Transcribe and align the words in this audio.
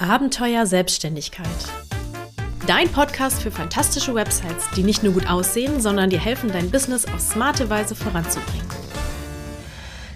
Abenteuer 0.00 0.64
Selbstständigkeit. 0.64 1.46
Dein 2.66 2.88
Podcast 2.88 3.42
für 3.42 3.50
fantastische 3.50 4.14
Websites, 4.14 4.70
die 4.74 4.82
nicht 4.82 5.02
nur 5.02 5.12
gut 5.12 5.28
aussehen, 5.28 5.78
sondern 5.82 6.08
dir 6.08 6.18
helfen, 6.18 6.50
dein 6.50 6.70
Business 6.70 7.04
auf 7.04 7.20
smarte 7.20 7.68
Weise 7.68 7.94
voranzubringen. 7.94 8.66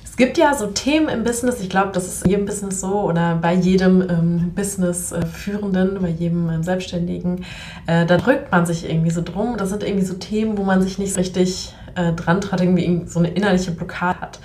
Es 0.03 0.17
gibt 0.17 0.39
ja 0.39 0.55
so 0.55 0.69
Themen 0.69 1.11
im 1.11 1.23
Business, 1.23 1.61
ich 1.61 1.69
glaube, 1.69 1.91
das 1.93 2.07
ist 2.07 2.25
in 2.25 2.31
jedem 2.31 2.47
Business 2.47 2.81
so 2.81 3.03
oder 3.03 3.35
bei 3.35 3.53
jedem 3.53 4.01
ähm, 4.09 4.53
Business-Führenden, 4.55 6.01
bei 6.01 6.09
jedem 6.09 6.49
ähm, 6.49 6.63
Selbstständigen, 6.63 7.45
äh, 7.87 8.07
da 8.07 8.17
drückt 8.17 8.51
man 8.53 8.65
sich 8.65 8.89
irgendwie 8.89 9.11
so 9.11 9.21
drum. 9.21 9.59
Das 9.59 9.69
sind 9.69 9.83
irgendwie 9.83 10.07
so 10.07 10.15
Themen, 10.15 10.57
wo 10.57 10.63
man 10.63 10.81
sich 10.81 10.99
nicht 10.99 11.19
richtig 11.19 11.75
äh, 11.95 12.15
dran 12.15 12.41
traut, 12.41 12.63
irgendwie 12.63 13.03
so 13.07 13.19
eine 13.19 13.29
innerliche 13.29 13.73
Blockade 13.73 14.19
hat. 14.19 14.39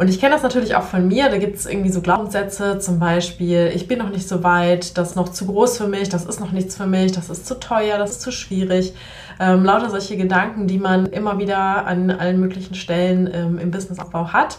Und 0.00 0.08
ich 0.08 0.18
kenne 0.18 0.32
das 0.32 0.42
natürlich 0.42 0.76
auch 0.76 0.84
von 0.84 1.06
mir. 1.08 1.28
Da 1.28 1.36
gibt 1.36 1.56
es 1.56 1.66
irgendwie 1.66 1.90
so 1.90 2.00
Glaubenssätze, 2.00 2.78
zum 2.78 2.98
Beispiel, 2.98 3.70
ich 3.74 3.86
bin 3.86 3.98
noch 3.98 4.08
nicht 4.08 4.26
so 4.26 4.42
weit, 4.42 4.96
das 4.96 5.10
ist 5.10 5.14
noch 5.14 5.28
zu 5.28 5.44
groß 5.44 5.76
für 5.76 5.88
mich, 5.88 6.08
das 6.08 6.24
ist 6.24 6.40
noch 6.40 6.52
nichts 6.52 6.74
für 6.74 6.86
mich, 6.86 7.12
das 7.12 7.28
ist 7.28 7.46
zu 7.46 7.60
teuer, 7.60 7.98
das 7.98 8.12
ist 8.12 8.22
zu 8.22 8.32
schwierig. 8.32 8.94
Ähm, 9.38 9.62
lauter 9.62 9.90
solche 9.90 10.16
Gedanken, 10.16 10.66
die 10.66 10.78
man 10.78 11.04
immer 11.04 11.38
wieder 11.38 11.86
an 11.86 12.10
allen 12.10 12.40
möglichen 12.40 12.74
Stellen 12.74 13.28
ähm, 13.30 13.58
im 13.58 13.70
Businessaufbau 13.70 14.32
hat. 14.32 14.56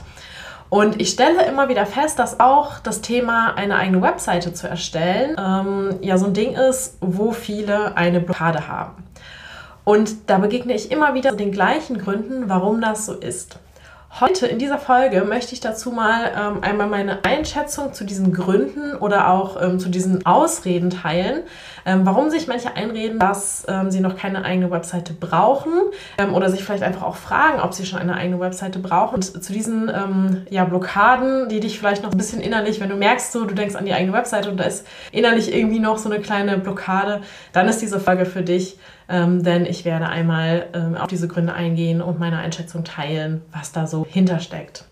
Und 0.70 1.02
ich 1.02 1.10
stelle 1.10 1.44
immer 1.48 1.70
wieder 1.70 1.88
fest, 1.88 2.20
dass 2.20 2.40
auch 2.40 2.78
das 2.78 3.02
Thema, 3.02 3.56
eine 3.56 3.78
eigene 3.78 4.04
Webseite 4.04 4.54
zu 4.54 4.68
erstellen, 4.68 5.36
ähm, 5.40 5.96
ja 6.02 6.20
so 6.20 6.28
ein 6.28 6.36
Ding 6.36 6.54
ist, 6.54 7.00
wo 7.02 7.32
viele 7.32 7.98
eine 7.98 8.20
Blockade 8.20 8.68
haben. 8.68 9.04
Und 9.86 10.30
da 10.30 10.38
begegne 10.38 10.76
ich 10.76 10.92
immer 10.92 11.16
wieder 11.16 11.32
den 11.32 11.52
gleichen 11.52 11.98
Gründen, 11.98 12.48
warum 12.48 12.80
das 12.80 13.08
so 13.08 13.14
ist. 13.14 13.58
Heute 14.20 14.46
in 14.46 14.60
dieser 14.60 14.78
Folge 14.78 15.24
möchte 15.24 15.54
ich 15.54 15.62
dazu 15.62 15.90
mal 15.90 16.32
ähm, 16.38 16.64
einmal 16.64 16.88
meine 16.88 17.24
Einschätzung 17.24 17.94
zu 17.94 18.04
diesen 18.04 18.34
Gründen 18.34 18.94
oder 18.96 19.30
auch 19.30 19.60
ähm, 19.62 19.80
zu 19.80 19.88
diesen 19.88 20.26
Ausreden 20.26 20.90
teilen, 20.90 21.44
ähm, 21.86 22.02
warum 22.06 22.30
sich 22.30 22.48
manche 22.48 22.76
einreden, 22.76 23.20
dass 23.20 23.66
ähm, 23.68 23.92
sie 23.92 24.00
noch 24.00 24.16
keine 24.16 24.44
eigene 24.46 24.72
Webseite 24.72 25.14
brauchen 25.14 25.74
ähm, 26.18 26.34
oder 26.34 26.50
sich 26.50 26.64
vielleicht 26.64 26.84
einfach 26.84 27.04
auch 27.04 27.16
fragen, 27.16 27.60
ob 27.60 27.74
sie 27.74 27.86
schon 27.86 28.00
eine 28.00 28.16
eigene 28.16 28.40
Webseite 28.40 28.80
brauchen. 28.80 29.16
Und 29.16 29.44
zu 29.44 29.54
diesen 29.54 29.90
ähm, 29.90 30.46
ja, 30.50 30.66
Blockaden, 30.66 31.50
die 31.50 31.60
dich 31.60 31.80
vielleicht 31.80 32.04
noch 32.04 32.12
ein 32.12 32.18
bisschen 32.18 32.42
innerlich, 32.42 32.80
wenn 32.80 32.90
du 32.90 32.96
merkst, 32.96 33.32
so, 33.32 33.46
du 33.46 33.56
denkst 33.56 33.76
an 33.76 33.86
die 33.86 33.94
eigene 33.94 34.14
Webseite 34.14 34.50
und 34.50 34.58
da 34.58 34.64
ist 34.64 34.86
innerlich 35.12 35.54
irgendwie 35.54 35.80
noch 35.80 35.98
so 35.98 36.10
eine 36.10 36.22
kleine 36.22 36.58
Blockade, 36.58 37.22
dann 37.54 37.68
ist 37.68 37.82
diese 37.82 38.00
Folge 38.00 38.26
für 38.26 38.42
dich 38.42 38.78
ähm, 39.12 39.44
denn 39.44 39.66
ich 39.66 39.84
werde 39.84 40.08
einmal 40.08 40.68
ähm, 40.74 40.96
auf 40.96 41.08
diese 41.08 41.28
Gründe 41.28 41.54
eingehen 41.54 42.02
und 42.02 42.18
meine 42.18 42.38
Einschätzung 42.38 42.86
teilen, 42.86 43.42
was 43.52 43.74
da 43.74 43.86
so 43.86 44.06
hintersteckt. 44.10 44.86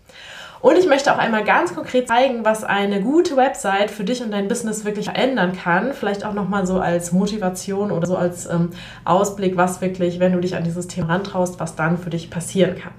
Und 0.61 0.77
ich 0.77 0.87
möchte 0.87 1.13
auch 1.13 1.17
einmal 1.17 1.45
ganz 1.45 1.73
konkret 1.73 2.09
zeigen, 2.09 2.43
was 2.43 2.65
eine 2.65 3.01
gute 3.01 3.37
Website 3.37 3.91
für 3.91 4.03
dich 4.03 4.21
und 4.21 4.31
dein 4.31 4.49
Business 4.49 4.83
wirklich 4.83 5.05
verändern 5.05 5.53
kann. 5.53 5.93
Vielleicht 5.93 6.25
auch 6.25 6.33
nochmal 6.33 6.67
so 6.67 6.79
als 6.79 7.13
Motivation 7.13 7.91
oder 7.91 8.07
so 8.07 8.17
als 8.17 8.45
ähm, 8.45 8.71
Ausblick, 9.05 9.55
was 9.55 9.79
wirklich, 9.79 10.19
wenn 10.19 10.33
du 10.33 10.39
dich 10.39 10.55
an 10.55 10.65
dieses 10.65 10.87
Thema 10.87 11.13
rantraust, 11.13 11.59
was 11.59 11.75
dann 11.75 11.97
für 11.97 12.09
dich 12.09 12.29
passieren 12.29 12.75
kann. 12.75 12.91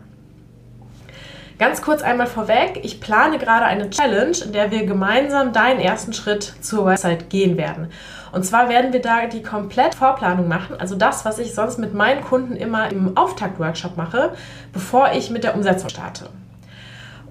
Ganz 1.58 1.82
kurz 1.82 2.00
einmal 2.00 2.26
vorweg, 2.26 2.80
ich 2.82 3.02
plane 3.02 3.36
gerade 3.36 3.66
eine 3.66 3.90
Challenge, 3.90 4.34
in 4.42 4.54
der 4.54 4.70
wir 4.70 4.86
gemeinsam 4.86 5.52
deinen 5.52 5.78
ersten 5.78 6.14
Schritt 6.14 6.54
zur 6.62 6.86
Website 6.86 7.28
gehen 7.28 7.58
werden. 7.58 7.88
Und 8.32 8.46
zwar 8.46 8.70
werden 8.70 8.94
wir 8.94 9.02
da 9.02 9.26
die 9.26 9.42
komplett 9.42 9.94
Vorplanung 9.94 10.48
machen, 10.48 10.76
also 10.78 10.94
das, 10.94 11.26
was 11.26 11.38
ich 11.38 11.54
sonst 11.54 11.78
mit 11.78 11.92
meinen 11.92 12.24
Kunden 12.24 12.56
immer 12.56 12.90
im 12.90 13.14
Auftakt-Workshop 13.14 13.98
mache, 13.98 14.32
bevor 14.72 15.10
ich 15.12 15.28
mit 15.28 15.44
der 15.44 15.54
Umsetzung 15.54 15.90
starte. 15.90 16.30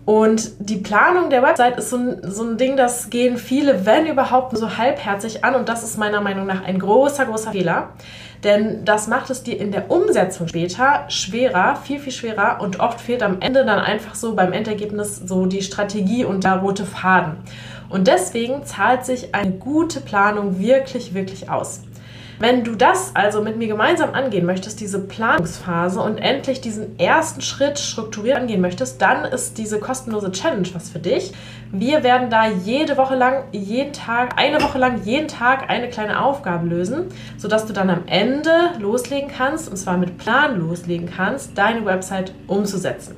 Und 0.09 0.53
die 0.57 0.77
Planung 0.77 1.29
der 1.29 1.43
Website 1.43 1.77
ist 1.77 1.91
so 1.91 1.97
ein, 1.97 2.21
so 2.23 2.41
ein 2.41 2.57
Ding, 2.57 2.75
das 2.75 3.11
gehen 3.11 3.38
viele, 3.38 3.85
wenn 3.85 4.07
überhaupt, 4.07 4.57
so 4.57 4.75
halbherzig 4.75 5.45
an. 5.45 5.53
Und 5.53 5.69
das 5.69 5.83
ist 5.83 5.99
meiner 5.99 6.19
Meinung 6.19 6.47
nach 6.47 6.63
ein 6.63 6.79
großer, 6.79 7.27
großer 7.27 7.52
Fehler. 7.52 7.89
Denn 8.43 8.83
das 8.85 9.07
macht 9.07 9.30
es 9.30 9.43
dir 9.43 9.61
in 9.61 9.71
der 9.71 9.91
Umsetzung 9.91 10.47
später 10.47 11.05
schwerer, 11.09 11.75
viel, 11.75 11.99
viel 11.99 12.11
schwerer. 12.11 12.59
Und 12.59 12.80
oft 12.80 12.99
fehlt 12.99 13.21
am 13.21 13.39
Ende 13.39 13.64
dann 13.64 13.77
einfach 13.77 14.15
so 14.15 14.33
beim 14.33 14.52
Endergebnis 14.52 15.21
so 15.27 15.45
die 15.45 15.61
Strategie 15.61 16.25
und 16.25 16.43
der 16.43 16.55
rote 16.55 16.87
Faden. 16.87 17.37
Und 17.89 18.08
deswegen 18.08 18.65
zahlt 18.65 19.05
sich 19.05 19.36
eine 19.36 19.52
gute 19.52 20.02
Planung 20.02 20.58
wirklich, 20.58 21.14
wirklich 21.14 21.52
aus. 21.52 21.81
Wenn 22.42 22.64
du 22.64 22.73
das 22.76 23.17
also 23.17 23.42
mit 23.42 23.58
mir 23.58 23.67
gemeinsam 23.67 24.14
angehen 24.14 24.45
möchtest, 24.45 24.80
diese 24.80 24.98
Planungsphase 24.98 26.00
und 26.00 26.17
endlich 26.20 26.61
diesen 26.61 26.98
ersten 26.98 27.42
Schritt 27.42 27.77
strukturiert 27.77 28.38
angehen 28.38 28.61
möchtest, 28.61 29.02
dann 29.02 29.26
ist 29.26 29.58
diese 29.58 29.77
kostenlose 29.77 30.32
Challenge 30.32 30.70
was 30.72 30.89
für 30.89 30.99
dich. 30.99 31.33
Wir 31.73 32.02
werden 32.02 32.30
da 32.30 32.48
jede 32.48 32.95
Woche 32.95 33.16
lang, 33.16 33.44
jeden 33.52 33.92
Tag, 33.92 34.36
eine 34.38 34.61
Woche 34.61 34.78
lang, 34.78 35.02
jeden 35.04 35.28
Tag 35.28 35.70
eine 35.70 35.89
kleine 35.89 36.23
Aufgabe 36.23 36.66
lösen, 36.66 37.08
sodass 37.38 37.66
du 37.66 37.73
dann 37.73 37.89
am 37.89 38.04
Ende 38.08 38.72
loslegen 38.80 39.30
kannst, 39.30 39.70
und 39.70 39.76
zwar 39.76 39.98
mit 39.98 40.17
Plan 40.17 40.58
loslegen 40.61 41.10
kannst, 41.14 41.58
deine 41.58 41.83
Website 41.83 42.33
umzusetzen. 42.48 43.17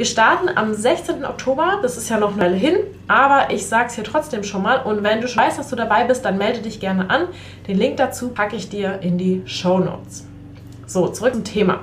Wir 0.00 0.06
starten 0.06 0.48
am 0.54 0.72
16. 0.72 1.26
Oktober, 1.26 1.78
das 1.82 1.98
ist 1.98 2.08
ja 2.08 2.18
noch 2.18 2.34
eine 2.34 2.56
hin, 2.56 2.74
aber 3.06 3.52
ich 3.52 3.66
sage 3.66 3.88
es 3.88 3.96
hier 3.96 4.04
trotzdem 4.04 4.44
schon 4.44 4.62
mal. 4.62 4.78
Und 4.78 5.02
wenn 5.02 5.20
du 5.20 5.28
schon 5.28 5.42
weißt, 5.42 5.58
dass 5.58 5.68
du 5.68 5.76
dabei 5.76 6.04
bist, 6.04 6.24
dann 6.24 6.38
melde 6.38 6.62
dich 6.62 6.80
gerne 6.80 7.10
an. 7.10 7.28
Den 7.68 7.76
Link 7.76 7.98
dazu 7.98 8.30
packe 8.30 8.56
ich 8.56 8.70
dir 8.70 9.00
in 9.02 9.18
die 9.18 9.42
Show 9.44 9.78
Notes. 9.78 10.24
So, 10.86 11.08
zurück 11.08 11.34
zum 11.34 11.44
Thema. 11.44 11.80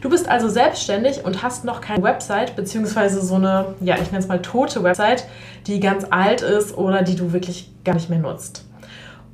Du 0.00 0.08
bist 0.08 0.28
also 0.28 0.48
selbstständig 0.48 1.24
und 1.24 1.42
hast 1.42 1.64
noch 1.64 1.80
keine 1.80 2.04
Website, 2.04 2.54
beziehungsweise 2.54 3.20
so 3.20 3.34
eine, 3.34 3.74
ja, 3.80 3.96
ich 3.96 4.12
nenne 4.12 4.18
es 4.18 4.28
mal 4.28 4.40
tote 4.40 4.84
Website, 4.84 5.26
die 5.66 5.80
ganz 5.80 6.06
alt 6.08 6.42
ist 6.42 6.78
oder 6.78 7.02
die 7.02 7.16
du 7.16 7.32
wirklich 7.32 7.68
gar 7.84 7.94
nicht 7.94 8.08
mehr 8.08 8.20
nutzt. 8.20 8.64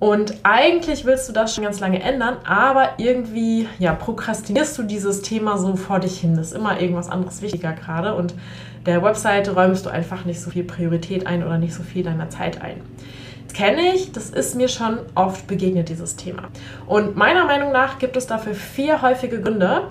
Und 0.03 0.35
eigentlich 0.43 1.05
willst 1.05 1.29
du 1.29 1.33
das 1.33 1.55
schon 1.55 1.63
ganz 1.63 1.79
lange 1.79 2.03
ändern, 2.03 2.39
aber 2.45 2.95
irgendwie 2.97 3.69
ja, 3.79 3.93
prokrastinierst 3.93 4.77
du 4.77 4.83
dieses 4.83 5.23
Thema 5.23 5.59
so 5.59 5.77
vor 5.77 6.01
dich 6.01 6.19
hin. 6.19 6.35
Das 6.35 6.49
ist 6.49 6.55
immer 6.55 6.81
irgendwas 6.81 7.09
anderes 7.09 7.41
wichtiger 7.41 7.73
gerade 7.73 8.17
und 8.17 8.35
der 8.85 9.05
Webseite 9.05 9.55
räumst 9.55 9.87
du 9.87 9.91
einfach 9.91 10.25
nicht 10.25 10.41
so 10.41 10.51
viel 10.51 10.65
Priorität 10.65 11.29
ein 11.29 11.45
oder 11.45 11.57
nicht 11.57 11.73
so 11.73 11.85
viel 11.85 12.03
deiner 12.03 12.29
Zeit 12.31 12.61
ein. 12.61 12.81
Das 13.47 13.57
kenne 13.57 13.95
ich, 13.95 14.11
das 14.11 14.31
ist 14.31 14.57
mir 14.57 14.67
schon 14.67 14.99
oft 15.15 15.47
begegnet, 15.47 15.89
dieses 15.89 16.17
Thema. 16.17 16.49
Und 16.89 17.17
meiner 17.17 17.45
Meinung 17.45 17.71
nach 17.71 18.01
gibt 18.01 18.17
es 18.17 18.27
dafür 18.27 18.55
vier 18.57 19.03
häufige 19.03 19.41
Gründe, 19.41 19.83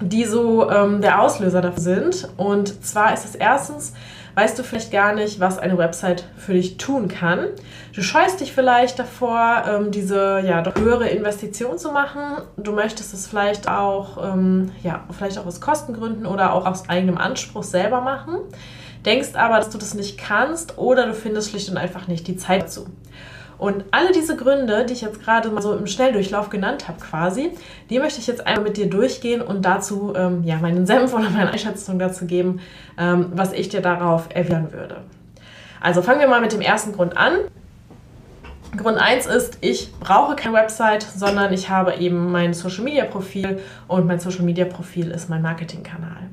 die 0.00 0.24
so 0.24 0.70
ähm, 0.70 1.02
der 1.02 1.20
Auslöser 1.20 1.60
dafür 1.60 1.82
sind. 1.82 2.26
Und 2.38 2.82
zwar 2.82 3.12
ist 3.12 3.26
es 3.26 3.34
erstens, 3.34 3.92
weißt 4.36 4.58
du 4.58 4.62
vielleicht 4.62 4.92
gar 4.92 5.14
nicht, 5.14 5.40
was 5.40 5.58
eine 5.58 5.78
Website 5.78 6.24
für 6.36 6.52
dich 6.52 6.76
tun 6.76 7.08
kann. 7.08 7.46
Du 7.94 8.02
scheust 8.02 8.40
dich 8.40 8.52
vielleicht 8.52 8.98
davor, 8.98 9.64
ähm, 9.66 9.90
diese 9.90 10.42
ja, 10.46 10.62
höhere 10.76 11.08
Investition 11.08 11.78
zu 11.78 11.90
machen. 11.90 12.42
Du 12.58 12.72
möchtest 12.72 13.14
es 13.14 13.26
vielleicht 13.26 13.66
auch, 13.66 14.22
ähm, 14.22 14.72
ja, 14.82 15.04
vielleicht 15.16 15.38
auch 15.38 15.46
aus 15.46 15.62
Kostengründen 15.62 16.26
oder 16.26 16.52
auch 16.52 16.66
aus 16.66 16.86
eigenem 16.90 17.16
Anspruch 17.16 17.62
selber 17.62 18.02
machen. 18.02 18.36
Denkst 19.06 19.30
aber, 19.36 19.56
dass 19.56 19.70
du 19.70 19.78
das 19.78 19.94
nicht 19.94 20.18
kannst 20.18 20.76
oder 20.76 21.06
du 21.06 21.14
findest 21.14 21.50
schlicht 21.50 21.70
und 21.70 21.78
einfach 21.78 22.06
nicht 22.06 22.28
die 22.28 22.36
Zeit 22.36 22.64
dazu. 22.64 22.88
Und 23.58 23.84
alle 23.90 24.12
diese 24.12 24.36
Gründe, 24.36 24.84
die 24.84 24.92
ich 24.92 25.00
jetzt 25.00 25.22
gerade 25.22 25.48
mal 25.48 25.62
so 25.62 25.74
im 25.74 25.86
Schnelldurchlauf 25.86 26.50
genannt 26.50 26.88
habe, 26.88 27.00
quasi, 27.00 27.52
die 27.88 27.98
möchte 27.98 28.20
ich 28.20 28.26
jetzt 28.26 28.46
einmal 28.46 28.64
mit 28.64 28.76
dir 28.76 28.90
durchgehen 28.90 29.40
und 29.40 29.64
dazu 29.64 30.12
ähm, 30.14 30.44
ja, 30.44 30.56
meinen 30.56 30.86
Senf 30.86 31.14
oder 31.14 31.30
meine 31.30 31.50
Einschätzung 31.50 31.98
dazu 31.98 32.26
geben, 32.26 32.60
ähm, 32.98 33.32
was 33.34 33.52
ich 33.52 33.68
dir 33.70 33.80
darauf 33.80 34.28
erwidern 34.34 34.72
würde. 34.72 34.98
Also 35.80 36.02
fangen 36.02 36.20
wir 36.20 36.28
mal 36.28 36.40
mit 36.40 36.52
dem 36.52 36.60
ersten 36.60 36.92
Grund 36.92 37.16
an. 37.16 37.32
Grund 38.76 38.98
1 38.98 39.26
ist, 39.26 39.58
ich 39.62 39.92
brauche 40.00 40.36
keine 40.36 40.54
Website, 40.54 41.02
sondern 41.02 41.52
ich 41.52 41.70
habe 41.70 41.94
eben 41.94 42.30
mein 42.30 42.52
Social 42.52 42.84
Media 42.84 43.04
Profil 43.04 43.60
und 43.88 44.06
mein 44.06 44.20
Social 44.20 44.42
Media 44.42 44.66
Profil 44.66 45.10
ist 45.10 45.30
mein 45.30 45.40
Marketingkanal. 45.40 46.25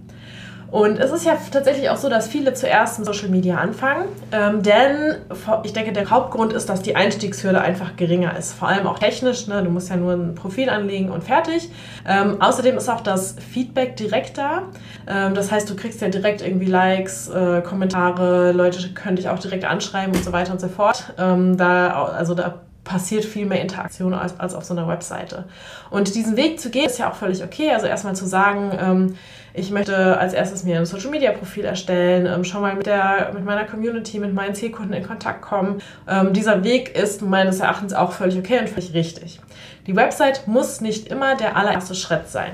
Und 0.73 0.97
es 0.97 1.11
ist 1.11 1.23
ja 1.23 1.38
tatsächlich 1.51 1.91
auch 1.91 1.97
so, 1.97 2.09
dass 2.09 2.28
viele 2.28 2.56
zuerst 2.56 2.97
mit 2.97 3.06
Social 3.06 3.29
Media 3.29 3.57
anfangen, 3.57 4.06
ähm, 4.31 4.63
denn 4.63 5.17
ich 5.61 5.72
denke, 5.72 5.94
der 5.94 6.09
Hauptgrund 6.09 6.51
ist, 6.51 6.67
dass 6.67 6.81
die 6.81 6.95
Einstiegshürde 6.95 7.61
einfach 7.61 7.95
geringer 7.95 8.35
ist. 8.35 8.53
Vor 8.53 8.70
allem 8.70 8.87
auch 8.87 8.97
technisch, 8.97 9.46
ne? 9.46 9.61
du 9.61 9.70
musst 9.70 9.91
ja 9.91 9.97
nur 9.97 10.14
ein 10.14 10.34
Profil 10.34 10.72
anlegen 10.72 11.11
und 11.11 11.23
fertig. 11.23 11.70
Ähm, 12.08 12.41
außerdem 12.41 12.75
ist 12.75 12.90
auch 12.90 13.02
das 13.02 13.35
Feedback 13.52 13.97
direkt 13.97 14.40
da. 14.40 14.64
Ähm, 15.05 15.35
das 15.35 15.52
heißt, 15.52 15.70
du 15.70 15.75
kriegst 15.75 16.02
ja 16.02 16.09
direkt 16.09 16.41
irgendwie 16.41 16.66
Likes, 16.66 17.29
äh, 17.29 17.61
Kommentare, 17.61 18.52
Leute 18.52 18.96
können 18.96 19.17
dich 19.17 19.29
auch 19.29 19.37
direkt 19.37 19.66
anschreiben 19.66 20.16
und 20.16 20.23
so 20.23 20.31
weiter 20.31 20.53
und 20.53 20.59
so 20.59 20.69
fort. 20.69 21.14
Ähm, 21.19 21.55
da, 21.55 22.05
also 22.05 22.34
da 22.34 22.61
passiert 22.84 23.26
viel 23.26 23.46
mehr 23.46 23.61
Interaktion 23.61 24.16
als, 24.16 24.40
als 24.40 24.55
auf 24.55 24.64
so 24.66 24.73
einer 24.73 24.87
Webseite. 24.87 25.46
Und 25.91 26.16
diesen 26.16 26.35
Weg 26.35 26.59
zu 26.59 26.72
gehen, 26.72 26.87
ist 26.87 26.97
ja 26.97 27.11
auch 27.11 27.16
völlig 27.16 27.43
okay. 27.43 27.69
Also 27.72 27.85
erstmal 27.85 28.16
zu 28.16 28.26
sagen, 28.26 28.72
ähm, 28.81 29.16
ich 29.53 29.70
möchte 29.70 30.17
als 30.17 30.34
erstes 30.34 30.64
mir 30.64 30.79
ein 30.79 30.85
Social 30.85 31.11
Media 31.11 31.32
Profil 31.32 31.66
erstellen, 31.66 32.26
ähm, 32.26 32.44
schon 32.44 32.61
mal 32.61 32.76
mit, 32.76 32.88
der, 32.88 33.32
mit 33.34 33.46
meiner 33.46 33.66
Community, 33.66 34.20
mit 34.20 34.34
meinen 34.34 34.55
Zielkunden 34.55 34.94
in 34.94 35.03
Kontakt 35.03 35.41
kommen. 35.41 35.82
Ähm, 36.08 36.34
dieser 36.34 36.64
Weg 36.64 36.96
ist 36.96 37.22
meines 37.22 37.59
Erachtens 37.59 37.94
auch 37.94 38.14
völlig 38.14 38.38
okay 38.38 38.59
und 38.59 38.70
völlig 38.70 38.94
richtig. 38.94 39.40
Die 39.85 39.96
Website 39.96 40.47
muss 40.47 40.82
nicht 40.82 41.08
immer 41.08 41.35
der 41.35 41.55
allererste 41.55 41.94
Schritt 41.94 42.29
sein. 42.29 42.52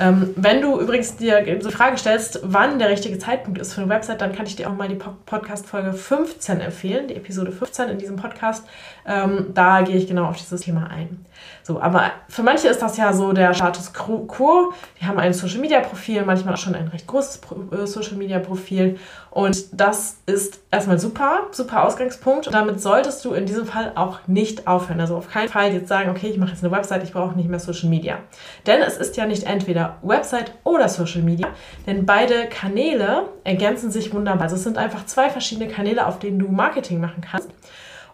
Ähm, 0.00 0.32
wenn 0.34 0.62
du 0.62 0.80
übrigens 0.80 1.16
dir 1.16 1.42
diese 1.42 1.70
Frage 1.70 1.98
stellst, 1.98 2.40
wann 2.42 2.78
der 2.78 2.88
richtige 2.88 3.18
Zeitpunkt 3.18 3.60
ist 3.60 3.74
für 3.74 3.82
eine 3.82 3.90
Website, 3.90 4.22
dann 4.22 4.32
kann 4.32 4.46
ich 4.46 4.56
dir 4.56 4.70
auch 4.70 4.74
mal 4.74 4.88
die 4.88 4.94
Podcast-Folge 4.94 5.92
15 5.92 6.60
empfehlen, 6.60 7.06
die 7.08 7.16
Episode 7.16 7.52
15 7.52 7.90
in 7.90 7.98
diesem 7.98 8.16
Podcast. 8.16 8.64
Ähm, 9.06 9.48
da 9.52 9.82
gehe 9.82 9.96
ich 9.96 10.06
genau 10.06 10.24
auf 10.24 10.38
dieses 10.38 10.62
Thema 10.62 10.88
ein. 10.88 11.26
So, 11.62 11.82
aber 11.82 12.12
für 12.28 12.42
manche 12.42 12.68
ist 12.68 12.80
das 12.80 12.96
ja 12.96 13.12
so 13.12 13.32
der 13.32 13.52
Status 13.52 13.92
quo. 13.92 14.72
Die 14.98 15.04
haben 15.04 15.18
ein 15.18 15.34
Social 15.34 15.60
Media 15.60 15.80
Profil, 15.80 16.24
manchmal 16.24 16.54
auch 16.54 16.58
schon 16.58 16.74
ein 16.74 16.88
recht 16.88 17.06
großes 17.06 17.40
äh, 17.70 17.86
Social 17.86 18.16
Media 18.16 18.38
Profil. 18.38 18.98
Und 19.30 19.80
das 19.80 20.18
ist 20.26 20.60
erstmal 20.72 20.98
super, 20.98 21.46
super 21.52 21.84
Ausgangspunkt. 21.84 22.48
Und 22.48 22.52
damit 22.52 22.80
solltest 22.80 23.24
du 23.24 23.32
in 23.32 23.46
diesem 23.46 23.64
Fall 23.64 23.92
auch 23.94 24.18
nicht 24.26 24.66
aufhören. 24.66 25.00
Also 25.00 25.16
auf 25.16 25.30
keinen 25.30 25.48
Fall 25.48 25.72
jetzt 25.72 25.88
sagen, 25.88 26.10
okay, 26.10 26.28
ich 26.28 26.36
mache 26.36 26.50
jetzt 26.50 26.64
eine 26.64 26.72
Website, 26.72 27.04
ich 27.04 27.12
brauche 27.12 27.36
nicht 27.36 27.48
mehr 27.48 27.60
Social 27.60 27.88
Media. 27.88 28.18
Denn 28.66 28.82
es 28.82 28.96
ist 28.96 29.16
ja 29.16 29.26
nicht 29.26 29.44
entweder 29.44 29.98
Website 30.02 30.52
oder 30.64 30.88
Social 30.88 31.22
Media, 31.22 31.48
denn 31.86 32.06
beide 32.06 32.46
Kanäle 32.48 33.28
ergänzen 33.44 33.92
sich 33.92 34.12
wunderbar. 34.12 34.42
Also 34.42 34.56
es 34.56 34.64
sind 34.64 34.78
einfach 34.78 35.06
zwei 35.06 35.30
verschiedene 35.30 35.68
Kanäle, 35.68 36.06
auf 36.06 36.18
denen 36.18 36.40
du 36.40 36.48
Marketing 36.48 37.00
machen 37.00 37.20
kannst. 37.20 37.50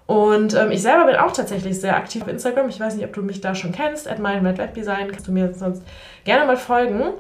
Und 0.06 0.54
ähm, 0.54 0.70
ich 0.70 0.82
selber 0.82 1.06
bin 1.06 1.16
auch 1.16 1.32
tatsächlich 1.32 1.80
sehr 1.80 1.96
aktiv 1.96 2.22
auf 2.22 2.28
Instagram. 2.28 2.68
Ich 2.68 2.78
weiß 2.78 2.94
nicht, 2.94 3.04
ob 3.04 3.12
du 3.12 3.22
mich 3.22 3.40
da 3.40 3.54
schon 3.54 3.72
kennst. 3.72 4.08
At 4.08 4.22
Webdesign 4.22 5.10
kannst 5.10 5.26
du 5.26 5.32
mir 5.32 5.52
sonst 5.54 5.82
gerne 6.24 6.46
mal 6.46 6.56
folgen. 6.56 7.14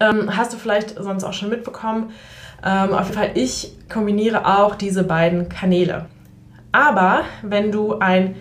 Ähm, 0.00 0.36
hast 0.36 0.52
du 0.52 0.56
vielleicht 0.56 0.96
sonst 0.96 1.24
auch 1.24 1.32
schon 1.32 1.48
mitbekommen. 1.48 2.12
Ähm, 2.64 2.92
auf 2.92 3.06
jeden 3.06 3.18
Fall, 3.18 3.30
ich 3.34 3.72
kombiniere 3.88 4.46
auch 4.46 4.74
diese 4.74 5.04
beiden 5.04 5.48
Kanäle. 5.48 6.06
Aber 6.70 7.22
wenn 7.42 7.70
du 7.72 7.98
ein 7.98 8.36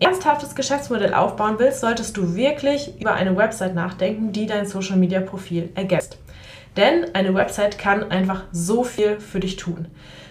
ernsthaftes 0.00 0.54
Geschäftsmodell 0.54 1.14
aufbauen 1.14 1.54
willst, 1.58 1.80
solltest 1.80 2.16
du 2.16 2.34
wirklich 2.34 3.00
über 3.00 3.14
eine 3.14 3.36
Website 3.36 3.74
nachdenken, 3.74 4.32
die 4.32 4.46
dein 4.46 4.66
Social 4.66 4.96
Media 4.96 5.20
Profil 5.20 5.70
ergänzt. 5.74 6.18
Denn 6.76 7.14
eine 7.14 7.34
Website 7.34 7.78
kann 7.78 8.10
einfach 8.10 8.44
so 8.50 8.82
viel 8.82 9.20
für 9.20 9.40
dich 9.40 9.56
tun. 9.56 9.86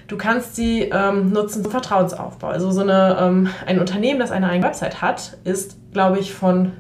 Du 0.07 0.17
kannst 0.17 0.55
sie 0.55 0.89
ähm, 0.91 1.31
nutzen 1.31 1.63
zum 1.63 1.71
Vertrauensaufbau. 1.71 2.47
Also 2.47 2.71
so 2.71 2.81
eine, 2.81 3.17
ähm, 3.21 3.49
ein 3.65 3.79
Unternehmen, 3.79 4.19
das 4.19 4.31
eine 4.31 4.49
eigene 4.49 4.67
Website 4.67 5.01
hat, 5.01 5.37
ist, 5.45 5.77
glaube 5.93 6.19
ich, 6.19 6.33
von 6.33 6.73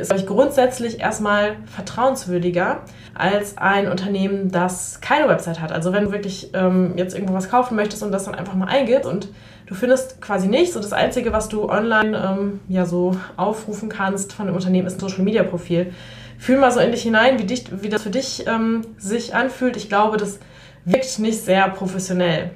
ist, 0.00 0.08
glaube 0.08 0.22
ich, 0.22 0.26
grundsätzlich 0.26 1.00
erstmal 1.00 1.56
vertrauenswürdiger 1.66 2.80
als 3.14 3.58
ein 3.58 3.88
Unternehmen, 3.90 4.50
das 4.50 5.00
keine 5.00 5.28
Website 5.28 5.60
hat. 5.60 5.72
Also 5.72 5.92
wenn 5.92 6.04
du 6.04 6.12
wirklich 6.12 6.50
ähm, 6.54 6.94
jetzt 6.96 7.14
irgendwo 7.14 7.34
was 7.34 7.50
kaufen 7.50 7.76
möchtest 7.76 8.02
und 8.02 8.12
das 8.12 8.24
dann 8.24 8.34
einfach 8.34 8.54
mal 8.54 8.68
eingibst 8.68 9.06
und 9.06 9.28
du 9.66 9.74
findest 9.74 10.20
quasi 10.20 10.48
nichts 10.48 10.76
und 10.76 10.84
das 10.84 10.92
Einzige, 10.92 11.32
was 11.32 11.48
du 11.48 11.68
online 11.68 12.16
ähm, 12.16 12.60
ja 12.68 12.84
so 12.84 13.16
aufrufen 13.36 13.88
kannst 13.88 14.32
von 14.32 14.46
dem 14.46 14.54
Unternehmen, 14.54 14.86
ist 14.86 14.96
ein 14.96 15.00
Social-Media-Profil. 15.00 15.92
Fühl 16.38 16.58
mal 16.58 16.72
so 16.72 16.80
in 16.80 16.90
dich 16.90 17.02
hinein, 17.02 17.38
wie, 17.38 17.44
dich, 17.44 17.66
wie 17.82 17.88
das 17.88 18.02
für 18.02 18.10
dich 18.10 18.46
ähm, 18.46 18.82
sich 18.98 19.34
anfühlt. 19.34 19.76
Ich 19.76 19.88
glaube, 19.88 20.16
das 20.16 20.40
wirkt 20.84 21.18
nicht 21.18 21.38
sehr 21.38 21.68
professionell. 21.68 22.50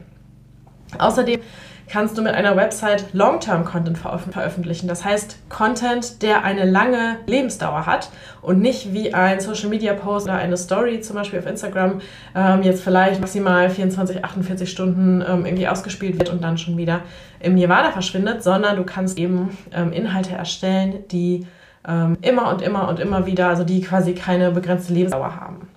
Außerdem 0.98 1.40
kannst 1.88 2.18
du 2.18 2.22
mit 2.22 2.34
einer 2.34 2.56
Website 2.56 3.12
Long-Term-Content 3.12 3.98
veröffentlichen. 3.98 4.88
Das 4.88 5.04
heißt, 5.04 5.38
Content, 5.48 6.22
der 6.22 6.44
eine 6.44 6.64
lange 6.64 7.18
Lebensdauer 7.26 7.86
hat 7.86 8.10
und 8.42 8.60
nicht 8.60 8.92
wie 8.92 9.14
ein 9.14 9.40
Social-Media-Post 9.40 10.26
oder 10.26 10.36
eine 10.36 10.56
Story 10.56 11.00
zum 11.00 11.16
Beispiel 11.16 11.38
auf 11.38 11.46
Instagram 11.46 12.00
ähm, 12.34 12.62
jetzt 12.62 12.82
vielleicht 12.82 13.20
maximal 13.20 13.70
24, 13.70 14.24
48 14.24 14.70
Stunden 14.70 15.22
ähm, 15.26 15.46
irgendwie 15.46 15.68
ausgespielt 15.68 16.18
wird 16.18 16.30
und 16.30 16.42
dann 16.42 16.58
schon 16.58 16.76
wieder 16.76 17.00
im 17.40 17.54
Nirvana 17.54 17.92
verschwindet, 17.92 18.42
sondern 18.42 18.76
du 18.76 18.84
kannst 18.84 19.18
eben 19.18 19.56
ähm, 19.72 19.92
Inhalte 19.92 20.34
erstellen, 20.34 21.04
die 21.10 21.46
ähm, 21.86 22.16
immer 22.22 22.50
und 22.50 22.62
immer 22.62 22.88
und 22.88 22.98
immer 22.98 23.26
wieder, 23.26 23.48
also 23.48 23.64
die 23.64 23.80
quasi 23.80 24.14
keine 24.14 24.50
begrenzte 24.50 24.92
Lebensdauer 24.92 25.36
haben. 25.36 25.68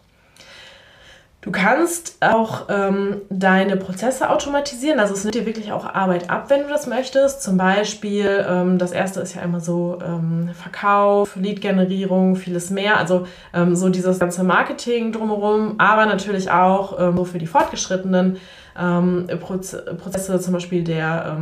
Du 1.41 1.51
kannst 1.51 2.17
auch 2.19 2.65
ähm, 2.67 3.21
deine 3.29 3.77
Prozesse 3.77 4.29
automatisieren. 4.29 4.99
Also 4.99 5.13
es 5.13 5.23
nimmt 5.23 5.35
dir 5.35 5.45
wirklich 5.45 5.71
auch 5.71 5.85
Arbeit 5.85 6.29
ab, 6.29 6.49
wenn 6.49 6.63
du 6.63 6.67
das 6.67 6.85
möchtest. 6.85 7.41
Zum 7.41 7.55
Beispiel, 7.55 8.45
ähm, 8.45 8.77
das 8.77 8.91
erste 8.91 9.21
ist 9.21 9.35
ja 9.35 9.41
immer 9.43 9.61
so 9.61 9.99
ähm, 10.05 10.49
Verkauf, 10.53 11.37
Lead-Generierung, 11.37 12.35
vieles 12.35 12.71
mehr. 12.71 12.97
Also 12.97 13.25
ähm, 13.53 13.73
so 13.77 13.87
dieses 13.87 14.19
ganze 14.19 14.43
Marketing 14.43 15.13
drumherum, 15.13 15.75
aber 15.77 16.05
natürlich 16.07 16.51
auch 16.51 16.99
ähm, 16.99 17.15
so 17.15 17.23
für 17.23 17.39
die 17.39 17.47
Fortgeschrittenen. 17.47 18.37
Ähm, 18.77 19.27
Prozesse, 19.39 20.39
zum 20.41 20.53
Beispiel 20.53 20.83
der 20.83 21.37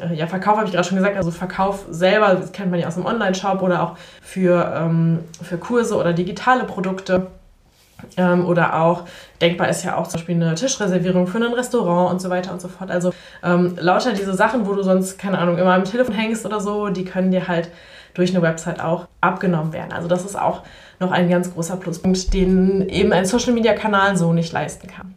äh, 0.00 0.14
ja, 0.14 0.28
Verkauf, 0.28 0.58
habe 0.58 0.66
ich 0.66 0.72
gerade 0.72 0.86
schon 0.86 0.96
gesagt, 0.96 1.16
also 1.16 1.32
Verkauf 1.32 1.86
selber, 1.90 2.36
das 2.36 2.52
kennt 2.52 2.70
man 2.70 2.78
ja 2.78 2.86
aus 2.86 2.94
dem 2.94 3.06
Online-Shop 3.06 3.62
oder 3.62 3.82
auch 3.82 3.96
für, 4.22 5.20
für 5.42 5.58
Kurse 5.58 5.96
oder 5.96 6.12
digitale 6.12 6.64
Produkte. 6.64 7.28
Ähm, 8.16 8.46
oder 8.46 8.80
auch, 8.82 9.04
denkbar 9.40 9.68
ist 9.68 9.84
ja 9.84 9.96
auch 9.96 10.06
zum 10.08 10.20
Beispiel 10.20 10.34
eine 10.36 10.54
Tischreservierung 10.54 11.26
für 11.26 11.38
ein 11.38 11.52
Restaurant 11.52 12.12
und 12.12 12.20
so 12.20 12.30
weiter 12.30 12.52
und 12.52 12.60
so 12.60 12.68
fort. 12.68 12.90
Also 12.90 13.12
ähm, 13.42 13.76
lauter 13.78 14.12
diese 14.12 14.34
Sachen, 14.34 14.66
wo 14.66 14.74
du 14.74 14.82
sonst, 14.82 15.18
keine 15.18 15.38
Ahnung, 15.38 15.58
immer 15.58 15.74
am 15.74 15.84
Telefon 15.84 16.14
hängst 16.14 16.44
oder 16.46 16.60
so, 16.60 16.88
die 16.88 17.04
können 17.04 17.30
dir 17.30 17.48
halt 17.48 17.70
durch 18.14 18.30
eine 18.30 18.42
Website 18.42 18.80
auch 18.80 19.06
abgenommen 19.20 19.72
werden. 19.72 19.92
Also 19.92 20.08
das 20.08 20.24
ist 20.24 20.36
auch 20.36 20.62
noch 20.98 21.10
ein 21.12 21.28
ganz 21.28 21.52
großer 21.52 21.76
Pluspunkt, 21.76 22.32
den 22.34 22.88
eben 22.88 23.12
ein 23.12 23.24
Social-Media-Kanal 23.24 24.16
so 24.16 24.32
nicht 24.32 24.52
leisten 24.52 24.88
kann. 24.88 25.14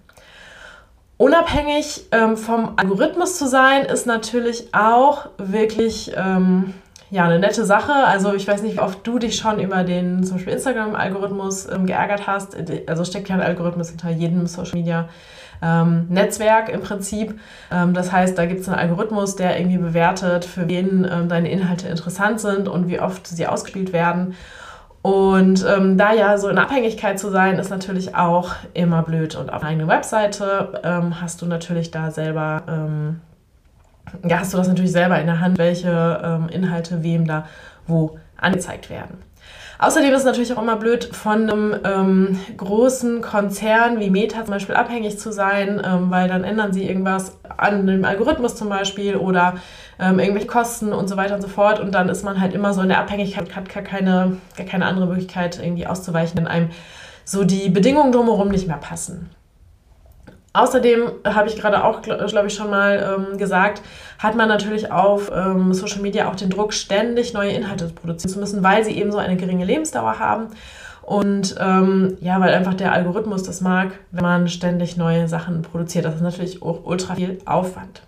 Unabhängig 1.18 2.06
ähm, 2.12 2.38
vom 2.38 2.74
Algorithmus 2.78 3.38
zu 3.38 3.48
sein, 3.48 3.86
ist 3.86 4.06
natürlich 4.06 4.74
auch 4.74 5.28
wirklich 5.38 6.12
ähm, 6.18 6.74
ja, 7.14 7.26
eine 7.26 7.38
nette 7.38 7.64
Sache. 7.64 7.94
Also 7.94 8.34
ich 8.34 8.48
weiß 8.48 8.64
nicht, 8.64 8.78
wie 8.78 8.80
oft 8.80 9.06
du 9.06 9.20
dich 9.20 9.36
schon 9.36 9.60
über 9.60 9.84
den 9.84 10.24
zum 10.24 10.38
Beispiel 10.38 10.54
Instagram-Algorithmus 10.54 11.70
ähm, 11.70 11.86
geärgert 11.86 12.26
hast. 12.26 12.58
Also 12.88 13.06
steckt 13.06 13.30
ja 13.30 13.36
ein 13.36 13.42
Algorithmus 13.42 13.90
hinter 13.90 14.10
jedem 14.10 14.48
Social 14.48 14.80
Media. 14.80 15.10
Ähm, 15.62 16.08
Netzwerk 16.10 16.70
im 16.70 16.82
Prinzip. 16.82 17.40
Ähm, 17.72 17.94
das 17.94 18.12
heißt, 18.12 18.36
da 18.36 18.48
gibt 18.48 18.62
es 18.62 18.68
einen 18.68 18.80
Algorithmus, 18.80 19.36
der 19.36 19.60
irgendwie 19.60 19.78
bewertet, 19.78 20.44
für 20.44 20.68
wen 20.68 21.08
ähm, 21.10 21.30
deine 21.30 21.52
Inhalte 21.52 21.88
interessant 21.88 22.40
sind 22.42 22.68
und 22.68 22.88
wie 22.88 23.00
oft 23.00 23.28
sie 23.28 23.46
ausgespielt 23.46 23.94
werden. 23.94 24.34
Und 25.04 25.64
ähm, 25.68 26.00
da 26.00 26.14
ja 26.14 26.40
so 26.40 26.50
in 26.50 26.58
Abhängigkeit 26.58 27.20
zu 27.20 27.30
sein, 27.30 27.60
ist 27.60 27.70
natürlich 27.70 28.16
auch 28.16 28.54
immer 28.74 29.04
blöd. 29.04 29.36
Und 29.36 29.54
auf 29.54 29.62
einer 29.62 29.70
eigenen 29.70 29.88
Webseite 29.88 30.82
ähm, 30.84 31.22
hast 31.22 31.44
du 31.44 31.46
natürlich 31.46 31.92
da 31.92 32.10
selber 32.10 32.64
ja, 34.28 34.40
hast 34.40 34.54
du 34.54 34.58
das 34.58 34.68
natürlich 34.68 34.92
selber 34.92 35.20
in 35.20 35.28
der 35.28 35.40
Hand, 35.40 35.58
welche 35.58 36.22
ähm, 36.24 36.50
Inhalte 36.50 37.04
wem 37.04 37.26
da 37.26 37.46
wo 37.88 38.18
angezeigt 38.38 38.90
werden. 38.90 39.18
Außerdem 39.80 40.14
ist 40.14 40.20
es 40.20 40.26
natürlich 40.26 40.54
auch 40.54 40.62
immer 40.62 40.78
blöd, 40.78 41.10
von 41.14 41.50
einem 41.50 41.76
ähm, 41.84 42.40
großen 42.56 43.22
Konzern 43.22 44.00
wie 44.00 44.10
Meta 44.10 44.46
zum 44.46 44.54
Beispiel 44.54 44.76
abhängig 44.76 45.20
zu 45.20 45.34
sein, 45.34 45.82
ähm, 45.84 46.10
weil 46.10 46.30
dann 46.30 46.46
ändern 46.46 46.72
sie 46.72 46.88
irgendwas 46.88 47.38
an 47.58 47.86
dem 47.86 48.06
Algorithmus 48.06 48.56
zum 48.56 48.70
Beispiel 48.70 49.18
oder 49.18 49.56
ähm, 50.00 50.20
irgendwelche 50.20 50.48
Kosten 50.48 50.94
und 50.94 51.10
so 51.10 51.18
weiter 51.18 51.36
und 51.36 51.42
so 51.42 51.50
fort. 51.50 51.82
Und 51.82 51.94
dann 51.94 52.08
ist 52.08 52.24
man 52.24 52.40
halt 52.40 52.54
immer 52.54 52.74
so 52.74 52.82
in 52.82 52.88
der 52.88 53.00
Abhängigkeit, 53.00 53.54
hat 53.56 53.68
gar 53.68 53.84
keine, 53.84 54.38
gar 54.56 54.66
keine 54.66 54.86
andere 54.86 55.08
Möglichkeit 55.08 55.60
irgendwie 55.62 55.86
auszuweichen, 55.86 56.38
wenn 56.38 56.48
einem 56.48 56.70
so 57.26 57.44
die 57.44 57.70
Bedingungen 57.70 58.12
drumherum 58.12 58.50
nicht 58.50 58.68
mehr 58.68 58.78
passen. 58.78 59.32
Außerdem 60.54 61.12
habe 61.26 61.50
ich 61.50 61.56
gerade 61.56 61.84
auch, 61.84 62.04
glaube 62.04 62.48
ich, 62.48 62.54
schon 62.54 62.70
mal 62.70 63.18
ähm, 63.32 63.38
gesagt, 63.40 63.82
hat 64.20 64.36
man 64.36 64.48
natürlich 64.48 64.92
auf 64.92 65.32
ähm, 65.34 65.74
Social 65.74 66.02
Media 66.02 66.30
auch 66.30 66.36
den 66.36 66.52
Druck, 66.52 66.74
ständig 66.74 67.34
neue 67.34 67.52
Inhalte 67.52 67.88
produzieren 67.88 68.32
zu 68.32 68.40
müssen, 68.40 68.64
weil 68.64 68.86
sie 68.86 68.92
eben 68.92 69.12
so 69.12 69.18
eine 69.18 69.36
geringe 69.36 69.66
Lebensdauer 69.66 70.20
haben. 70.20 70.48
Und 71.02 71.56
ähm, 71.60 72.18
ja, 72.22 72.40
weil 72.40 72.54
einfach 72.54 72.76
der 72.76 72.94
Algorithmus 72.94 73.44
das 73.44 73.62
mag, 73.62 73.92
wenn 74.12 74.24
man 74.24 74.48
ständig 74.48 74.96
neue 74.96 75.28
Sachen 75.28 75.64
produziert. 75.64 76.06
Das 76.06 76.16
ist 76.16 76.22
natürlich 76.22 76.62
auch 76.62 76.86
ultra 76.86 77.16
viel 77.16 77.40
Aufwand. 77.46 78.04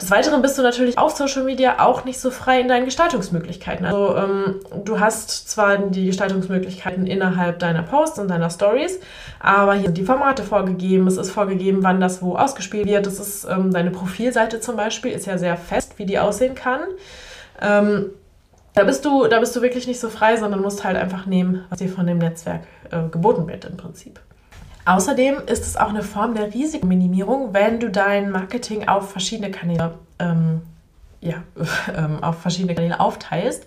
Des 0.00 0.10
Weiteren 0.10 0.42
bist 0.42 0.58
du 0.58 0.62
natürlich 0.62 0.98
auf 0.98 1.12
Social 1.12 1.44
Media 1.44 1.78
auch 1.78 2.04
nicht 2.04 2.18
so 2.18 2.32
frei 2.32 2.60
in 2.60 2.66
deinen 2.66 2.86
Gestaltungsmöglichkeiten. 2.86 3.86
Also 3.86 4.16
ähm, 4.16 4.60
du 4.84 4.98
hast 4.98 5.48
zwar 5.48 5.78
die 5.78 6.06
Gestaltungsmöglichkeiten 6.06 7.06
innerhalb 7.06 7.60
deiner 7.60 7.82
Posts 7.82 8.18
und 8.18 8.28
deiner 8.28 8.50
Stories, 8.50 8.98
aber 9.38 9.74
hier 9.74 9.86
sind 9.86 9.98
die 9.98 10.04
Formate 10.04 10.42
vorgegeben, 10.42 11.06
es 11.06 11.18
ist 11.18 11.30
vorgegeben, 11.30 11.84
wann 11.84 12.00
das 12.00 12.20
wo 12.20 12.34
ausgespielt 12.34 12.86
wird. 12.86 13.06
Das 13.06 13.20
ist 13.20 13.44
ähm, 13.44 13.72
deine 13.72 13.92
Profilseite 13.92 14.58
zum 14.58 14.76
Beispiel, 14.76 15.12
ist 15.12 15.26
ja 15.26 15.38
sehr 15.38 15.56
fest, 15.56 15.94
wie 15.98 16.06
die 16.06 16.18
aussehen 16.18 16.56
kann. 16.56 16.80
Ähm, 17.60 18.10
da 18.74 18.84
bist, 18.84 19.04
du, 19.04 19.26
da 19.26 19.38
bist 19.38 19.54
du 19.54 19.62
wirklich 19.62 19.86
nicht 19.86 20.00
so 20.00 20.08
frei, 20.08 20.36
sondern 20.36 20.62
musst 20.62 20.82
halt 20.82 20.96
einfach 20.96 21.26
nehmen, 21.26 21.64
was 21.68 21.78
dir 21.78 21.88
von 21.88 22.06
dem 22.06 22.18
Netzwerk 22.18 22.62
äh, 22.90 23.08
geboten 23.08 23.46
wird 23.46 23.66
im 23.66 23.76
Prinzip. 23.76 24.18
Außerdem 24.84 25.36
ist 25.46 25.64
es 25.64 25.76
auch 25.76 25.90
eine 25.90 26.02
Form 26.02 26.34
der 26.34 26.52
Risikominimierung, 26.52 27.54
wenn 27.54 27.78
du 27.78 27.90
dein 27.90 28.30
Marketing 28.30 28.88
auf 28.88 29.10
verschiedene 29.10 29.50
Kanäle 29.50 29.94
ähm, 30.18 30.62
ja, 31.22 31.36
ähm, 31.96 32.22
auf 32.22 32.40
verschiedene 32.40 32.74
Kanäle 32.74 33.00
aufteilst, 33.00 33.64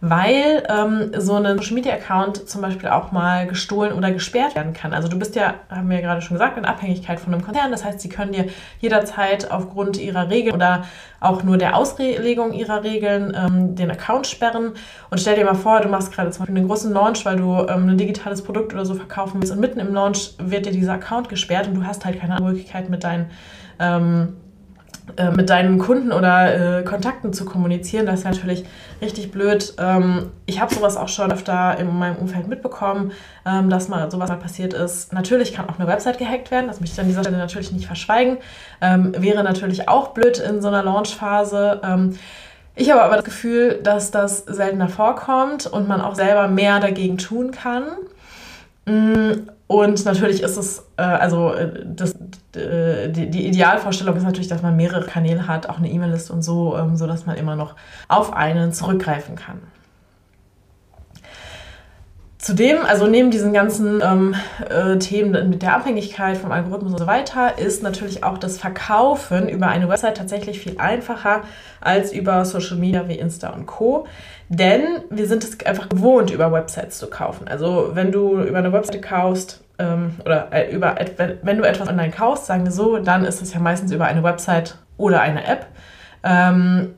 weil 0.00 0.64
ähm, 0.68 1.12
so 1.16 1.34
ein 1.34 1.56
Social 1.56 1.74
Media 1.74 1.94
Account 1.94 2.48
zum 2.48 2.60
Beispiel 2.60 2.90
auch 2.90 3.12
mal 3.12 3.46
gestohlen 3.46 3.92
oder 3.94 4.10
gesperrt 4.10 4.54
werden 4.54 4.74
kann. 4.74 4.92
Also 4.92 5.08
du 5.08 5.18
bist 5.18 5.36
ja, 5.36 5.54
haben 5.70 5.88
wir 5.88 5.96
ja 5.96 6.02
gerade 6.02 6.20
schon 6.20 6.34
gesagt, 6.34 6.58
in 6.58 6.66
Abhängigkeit 6.66 7.18
von 7.18 7.32
einem 7.32 7.42
Konzern. 7.42 7.70
Das 7.70 7.84
heißt, 7.84 8.00
sie 8.00 8.08
können 8.08 8.32
dir 8.32 8.46
jederzeit 8.80 9.50
aufgrund 9.50 9.98
ihrer 9.98 10.28
Regeln 10.28 10.54
oder 10.54 10.84
auch 11.20 11.44
nur 11.44 11.56
der 11.56 11.76
Auslegung 11.76 12.52
ihrer 12.52 12.82
Regeln 12.82 13.34
ähm, 13.34 13.74
den 13.74 13.90
Account 13.90 14.26
sperren. 14.26 14.72
Und 15.10 15.18
stell 15.18 15.36
dir 15.36 15.44
mal 15.44 15.54
vor, 15.54 15.80
du 15.80 15.88
machst 15.88 16.12
gerade 16.12 16.30
zum 16.30 16.40
Beispiel 16.40 16.58
einen 16.58 16.68
großen 16.68 16.92
Launch, 16.92 17.24
weil 17.24 17.36
du 17.36 17.66
ähm, 17.68 17.88
ein 17.88 17.96
digitales 17.96 18.42
Produkt 18.42 18.74
oder 18.74 18.84
so 18.84 18.94
verkaufen 18.94 19.40
willst 19.40 19.52
und 19.52 19.60
mitten 19.60 19.80
im 19.80 19.94
Launch 19.94 20.34
wird 20.38 20.66
dir 20.66 20.72
dieser 20.72 20.94
Account 20.94 21.28
gesperrt 21.28 21.68
und 21.68 21.74
du 21.74 21.86
hast 21.86 22.04
halt 22.04 22.20
keine 22.20 22.38
Möglichkeit 22.40 22.90
mit 22.90 23.02
deinen 23.02 23.30
ähm, 23.78 24.36
äh, 25.16 25.30
mit 25.30 25.50
deinen 25.50 25.78
Kunden 25.78 26.12
oder 26.12 26.80
äh, 26.80 26.82
Kontakten 26.82 27.32
zu 27.32 27.44
kommunizieren. 27.44 28.06
Das 28.06 28.20
ist 28.20 28.24
natürlich 28.24 28.64
richtig 29.00 29.30
blöd. 29.30 29.74
Ähm, 29.78 30.30
ich 30.46 30.60
habe 30.60 30.74
sowas 30.74 30.96
auch 30.96 31.08
schon 31.08 31.32
öfter 31.32 31.78
in 31.78 31.96
meinem 31.96 32.16
Umfeld 32.16 32.48
mitbekommen, 32.48 33.12
ähm, 33.46 33.70
dass 33.70 33.88
mal 33.88 34.10
sowas 34.10 34.28
mal 34.28 34.36
passiert 34.36 34.74
ist. 34.74 35.12
Natürlich 35.12 35.54
kann 35.54 35.68
auch 35.70 35.78
eine 35.78 35.88
Website 35.88 36.18
gehackt 36.18 36.50
werden, 36.50 36.66
das 36.66 36.80
möchte 36.80 36.94
ich 36.94 37.00
an 37.00 37.06
dieser 37.06 37.22
Stelle 37.22 37.38
natürlich 37.38 37.70
nicht 37.72 37.86
verschweigen. 37.86 38.38
Ähm, 38.80 39.14
wäre 39.16 39.44
natürlich 39.44 39.88
auch 39.88 40.08
blöd 40.08 40.38
in 40.38 40.60
so 40.60 40.68
einer 40.68 40.82
Launchphase. 40.82 41.80
Ähm, 41.84 42.18
ich 42.74 42.90
habe 42.90 43.02
aber 43.02 43.16
das 43.16 43.24
Gefühl, 43.24 43.80
dass 43.82 44.10
das 44.10 44.38
seltener 44.40 44.88
vorkommt 44.88 45.66
und 45.66 45.88
man 45.88 46.02
auch 46.02 46.14
selber 46.14 46.46
mehr 46.48 46.78
dagegen 46.78 47.16
tun 47.16 47.52
kann. 47.52 47.84
Mm, 48.84 49.48
und 49.68 50.04
natürlich 50.04 50.42
ist 50.42 50.56
es, 50.56 50.84
äh, 50.96 51.02
also 51.02 51.52
äh, 51.52 51.84
das, 51.84 52.14
äh, 52.54 53.08
die, 53.08 53.30
die, 53.30 53.48
Idealvorstellung 53.48 54.16
ist 54.16 54.22
natürlich, 54.22 54.48
dass 54.48 54.62
man 54.62 54.76
mehrere 54.76 55.04
Kanäle 55.04 55.48
hat, 55.48 55.68
auch 55.68 55.78
eine 55.78 55.90
E-Mail-Liste 55.90 56.32
und 56.32 56.42
so, 56.42 56.76
ähm, 56.76 56.96
sodass 56.96 57.26
man 57.26 57.36
immer 57.36 57.56
noch 57.56 57.74
auf 58.06 58.32
einen 58.32 58.72
zurückgreifen 58.72 59.34
kann. 59.34 59.60
Zudem, 62.46 62.86
also 62.86 63.08
neben 63.08 63.32
diesen 63.32 63.52
ganzen 63.52 64.00
ähm, 64.00 64.36
äh, 64.70 64.98
Themen 64.98 65.50
mit 65.50 65.62
der 65.62 65.74
Abhängigkeit 65.74 66.36
vom 66.36 66.52
Algorithmus 66.52 66.92
und 66.92 66.98
so 67.00 67.06
weiter, 67.08 67.58
ist 67.58 67.82
natürlich 67.82 68.22
auch 68.22 68.38
das 68.38 68.56
Verkaufen 68.56 69.48
über 69.48 69.66
eine 69.66 69.88
Website 69.88 70.16
tatsächlich 70.16 70.60
viel 70.60 70.78
einfacher 70.78 71.40
als 71.80 72.12
über 72.12 72.44
Social 72.44 72.76
Media 72.76 73.08
wie 73.08 73.18
Insta 73.18 73.50
und 73.50 73.66
Co. 73.66 74.06
Denn 74.48 74.82
wir 75.10 75.26
sind 75.26 75.42
es 75.42 75.58
einfach 75.66 75.88
gewohnt, 75.88 76.30
über 76.30 76.52
Websites 76.52 76.98
zu 76.98 77.10
kaufen. 77.10 77.48
Also 77.48 77.90
wenn 77.94 78.12
du 78.12 78.40
über 78.40 78.58
eine 78.58 78.72
Website 78.72 79.02
kaufst 79.02 79.64
ähm, 79.80 80.14
oder 80.24 80.46
äh, 80.52 80.72
über, 80.72 80.94
wenn 81.42 81.58
du 81.58 81.64
etwas 81.64 81.88
online 81.88 82.12
kaufst, 82.12 82.46
sagen 82.46 82.64
wir 82.64 82.70
so, 82.70 82.98
dann 82.98 83.24
ist 83.24 83.42
es 83.42 83.54
ja 83.54 83.58
meistens 83.58 83.90
über 83.90 84.04
eine 84.04 84.22
Website 84.22 84.78
oder 84.98 85.20
eine 85.20 85.44
App. 85.48 85.66
Ähm, 86.22 86.94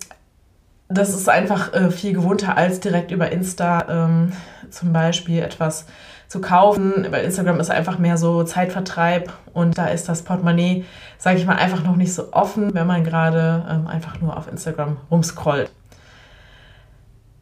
das 0.88 1.11
ist 1.11 1.28
einfach 1.28 1.75
äh, 1.75 1.90
viel 1.90 2.14
gewohnter 2.14 2.57
als 2.57 2.80
direkt 2.80 3.11
über 3.11 3.30
Insta 3.30 3.87
ähm, 3.88 4.33
zum 4.71 4.92
Beispiel 4.92 5.42
etwas 5.42 5.87
zu 6.28 6.40
kaufen. 6.40 7.07
Bei 7.11 7.23
Instagram 7.23 7.61
ist 7.61 7.71
einfach 7.71 7.99
mehr 7.99 8.16
so 8.16 8.42
Zeitvertreib 8.42 9.33
und 9.52 9.76
da 9.76 9.87
ist 9.87 10.09
das 10.09 10.23
Portemonnaie, 10.23 10.85
sage 11.18 11.38
ich 11.38 11.47
mal, 11.47 11.57
einfach 11.57 11.83
noch 11.85 11.97
nicht 11.97 12.14
so 12.14 12.33
offen, 12.33 12.75
wenn 12.75 12.87
man 12.87 13.04
gerade 13.04 13.66
ähm, 13.71 13.87
einfach 13.87 14.21
nur 14.21 14.37
auf 14.37 14.50
Instagram 14.50 14.99
rumscrollt. 15.11 15.71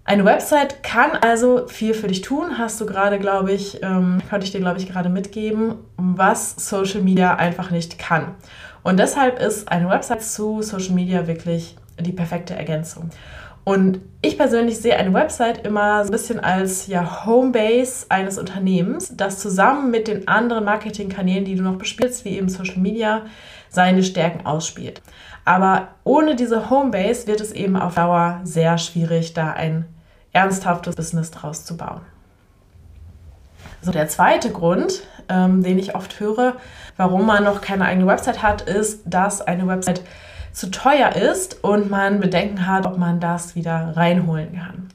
Eine 0.05 0.25
Website 0.25 0.85
kann 0.85 1.11
also 1.21 1.67
viel 1.67 1.93
für 1.93 2.07
dich 2.07 2.21
tun, 2.21 2.59
hast 2.59 2.81
du 2.81 2.87
gerade, 2.87 3.19
glaube 3.19 3.51
ich, 3.51 3.83
ähm, 3.83 4.23
konnte 4.31 4.47
ich 4.47 4.53
dir, 4.53 4.61
glaube 4.61 4.79
ich, 4.79 4.89
gerade 4.89 5.09
mitgeben, 5.09 5.75
was 5.97 6.55
Social 6.57 7.03
Media 7.03 7.35
einfach 7.35 7.73
nicht 7.73 7.99
kann. 7.99 8.37
Und 8.85 9.01
deshalb 9.01 9.41
ist 9.41 9.69
eine 9.69 9.89
Website 9.89 10.23
zu 10.23 10.63
Social 10.63 10.95
Media 10.95 11.27
wirklich 11.27 11.77
die 12.01 12.13
perfekte 12.13 12.55
Ergänzung. 12.55 13.11
Und 13.65 14.01
ich 14.23 14.39
persönlich 14.39 14.79
sehe 14.79 14.97
eine 14.97 15.13
Website 15.13 15.67
immer 15.67 16.05
so 16.05 16.11
ein 16.11 16.13
bisschen 16.13 16.39
als 16.39 16.87
ja, 16.87 17.27
Homebase 17.27 18.07
eines 18.11 18.39
Unternehmens, 18.39 19.17
das 19.17 19.41
zusammen 19.41 19.91
mit 19.91 20.07
den 20.07 20.29
anderen 20.29 20.65
Marketingkanälen, 20.65 21.45
die 21.45 21.57
du 21.57 21.65
noch 21.65 21.77
bespielst, 21.77 22.25
wie 22.25 22.37
eben 22.37 22.49
Social 22.49 22.79
Media, 22.79 23.23
seine 23.69 24.05
Stärken 24.05 24.47
ausspielt. 24.47 25.03
Aber 25.45 25.89
ohne 26.05 26.37
diese 26.37 26.71
Homebase 26.71 27.27
wird 27.27 27.41
es 27.41 27.51
eben 27.51 27.77
auf 27.77 27.97
Dauer 27.97 28.41
sehr 28.45 28.79
schwierig, 28.79 29.35
da 29.35 29.51
ein 29.51 29.87
ernsthaftes 30.33 30.95
Business 30.95 31.33
draus 31.33 31.65
zu 31.65 31.77
bauen. 31.77 32.03
So, 33.83 33.91
der 33.91 34.09
zweite 34.09 34.51
Grund, 34.51 35.03
ähm, 35.29 35.63
den 35.63 35.79
ich 35.79 35.95
oft 35.95 36.21
höre, 36.21 36.55
warum 36.97 37.27
man 37.27 37.43
noch 37.43 37.61
keine 37.61 37.85
eigene 37.85 38.07
Website 38.07 38.43
hat, 38.43 38.63
ist, 38.63 39.03
dass 39.07 39.43
eine 39.43 39.67
Website 39.67 40.03
zu 40.57 40.71
teuer 40.71 41.15
ist 41.15 41.63
und 41.63 41.91
man 41.91 42.19
Bedenken 42.19 42.67
hat, 42.67 42.87
ob 42.87 42.97
man 42.97 43.21
das 43.21 43.55
wieder 43.57 43.93
reinholen 43.95 44.57
kann. 44.57 44.89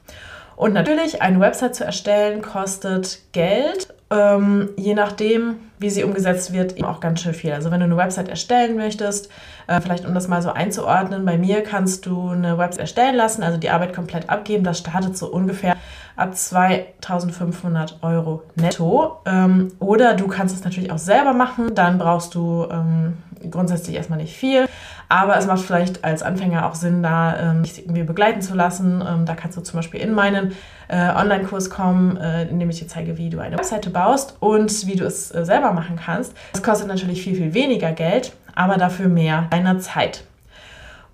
Und 0.56 0.74
natürlich, 0.74 1.22
eine 1.22 1.39
Website 1.39 1.75
zu 1.75 1.86
erstellen 1.86 2.41
kostet 2.41 3.20
Geld, 3.32 3.94
ähm, 4.10 4.70
je 4.75 4.96
nachdem, 4.96 5.58
wie 5.77 5.91
sie 5.91 6.03
umgesetzt 6.03 6.51
wird, 6.51 6.77
eben 6.77 6.86
auch 6.86 7.00
ganz 7.00 7.22
schön 7.22 7.36
viel. 7.36 7.53
Also 7.53 7.70
wenn 7.70 7.80
du 7.80 7.86
eine 7.86 7.98
Website 7.98 8.27
erstellen 8.27 8.75
möchtest, 8.75 9.30
äh, 9.68 9.80
vielleicht 9.82 10.03
um 10.06 10.15
das 10.15 10.27
mal 10.27 10.41
so 10.41 10.51
einzuordnen, 10.51 11.25
bei 11.25 11.38
mir 11.38 11.62
kannst 11.62 12.08
du 12.08 12.30
eine 12.30 12.58
Website 12.58 12.82
erstellen 12.82 13.15
lassen, 13.15 13.44
also 13.44 13.60
die 13.60 13.70
Arbeit 13.70 13.94
komplett 13.94 14.32
abgeben. 14.32 14.63
Das 14.63 14.80
startet 14.80 15.15
so 15.15 15.27
ungefähr 15.27 15.75
ab 16.15 16.36
2500 16.36 18.00
Euro 18.01 18.41
netto. 18.56 19.20
Ähm, 19.27 19.72
oder 19.80 20.15
du 20.15 20.27
kannst 20.27 20.56
es 20.56 20.63
natürlich 20.63 20.91
auch 20.91 20.98
selber 20.98 21.34
machen, 21.34 21.75
dann 21.75 22.00
brauchst 22.00 22.34
du 22.34 22.68
ähm, 22.72 23.18
grundsätzlich 23.50 23.95
erstmal 23.95 24.19
nicht 24.19 24.36
viel. 24.36 24.67
Aber 25.10 25.38
es 25.38 25.45
macht 25.45 25.62
vielleicht 25.62 26.05
als 26.05 26.24
Anfänger 26.24 26.65
auch 26.65 26.75
Sinn, 26.75 27.03
da 27.03 27.38
ähm, 27.38 27.63
dich 27.63 27.79
irgendwie 27.79 28.03
begleiten 28.03 28.41
zu 28.41 28.53
lassen. 28.53 29.03
Ähm, 29.05 29.25
da 29.25 29.36
kannst 29.36 29.57
du 29.57 29.62
zum 29.62 29.79
Beispiel 29.79 30.00
in 30.00 30.13
meinen 30.13 30.53
äh, 30.88 31.10
Online-Kurs 31.10 31.69
kommen, 31.69 32.17
äh, 32.17 32.43
in 32.43 32.60
dem 32.60 32.69
ich 32.69 32.79
dir 32.79 32.88
zeige, 32.88 33.17
wie 33.17 33.29
du 33.29 33.39
eine 33.39 33.57
Webseite 33.57 33.89
baust 33.89 34.36
und 34.39 34.88
wie 34.88 34.95
du 34.95 35.05
es 35.05 35.33
äh, 35.33 35.43
selber 35.43 35.74
machen 35.74 35.98
kannst. 35.98 36.33
Das 36.53 36.63
kostet 36.63 36.88
natürlich 36.88 37.21
viel, 37.21 37.36
viel 37.36 37.53
weniger 37.53 37.91
Geld, 37.91 38.33
aber 38.55 38.77
dafür 38.77 39.10
mehr 39.10 39.48
deiner 39.50 39.79
Zeit. 39.79 40.24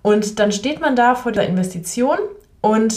Und 0.02 0.38
dann 0.38 0.52
steht 0.52 0.80
man 0.80 0.94
da 0.94 1.14
vor 1.14 1.32
der 1.32 1.48
Investition 1.48 2.18
und 2.60 2.94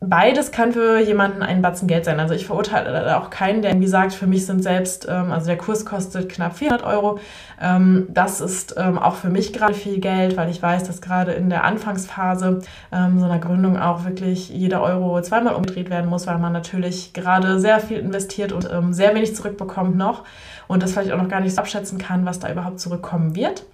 beides 0.00 0.52
kann 0.52 0.72
für 0.72 1.00
jemanden 1.00 1.42
ein 1.42 1.60
Batzen 1.60 1.88
Geld 1.88 2.04
sein. 2.04 2.20
Also 2.20 2.34
ich 2.34 2.46
verurteile 2.46 3.18
auch 3.18 3.30
keinen, 3.30 3.62
der 3.62 3.72
irgendwie 3.72 3.88
sagt, 3.88 4.12
für 4.12 4.26
mich 4.26 4.46
sind 4.46 4.62
selbst, 4.62 5.06
ähm, 5.08 5.32
also 5.32 5.46
der 5.46 5.58
Kurs 5.58 5.84
kostet 5.84 6.28
knapp 6.28 6.56
400 6.56 6.86
Euro. 6.86 7.18
Ähm, 7.60 8.06
das 8.08 8.40
ist 8.40 8.76
ähm, 8.78 8.98
auch 8.98 9.16
für 9.16 9.28
mich 9.28 9.52
gerade 9.52 9.74
viel 9.74 9.98
Geld, 9.98 10.36
weil 10.36 10.50
ich 10.50 10.62
weiß, 10.62 10.84
dass 10.84 11.00
gerade 11.00 11.32
in 11.32 11.50
der 11.50 11.64
Anfangsphase 11.64 12.60
so 12.90 12.96
einer 12.96 13.38
Gründung 13.38 13.78
auch 13.78 14.04
wirklich 14.04 14.48
jeder 14.48 14.82
Euro 14.82 15.20
zweimal 15.22 15.54
umgedreht 15.54 15.90
werden 15.90 16.08
muss, 16.08 16.26
weil 16.26 16.38
man 16.38 16.52
natürlich 16.52 17.12
gerade 17.12 17.60
sehr 17.60 17.80
viel 17.80 17.98
investiert 17.98 18.52
und 18.52 18.68
sehr 18.94 19.14
wenig 19.14 19.34
zurückbekommt 19.36 19.96
noch 19.96 20.24
und 20.68 20.82
das 20.82 20.92
vielleicht 20.92 21.12
auch 21.12 21.20
noch 21.20 21.28
gar 21.28 21.40
nicht 21.40 21.54
so 21.54 21.60
abschätzen 21.60 21.98
kann, 21.98 22.24
was 22.24 22.38
da 22.38 22.50
überhaupt 22.50 22.80
zurückkommen 22.80 23.34
wird. 23.34 23.64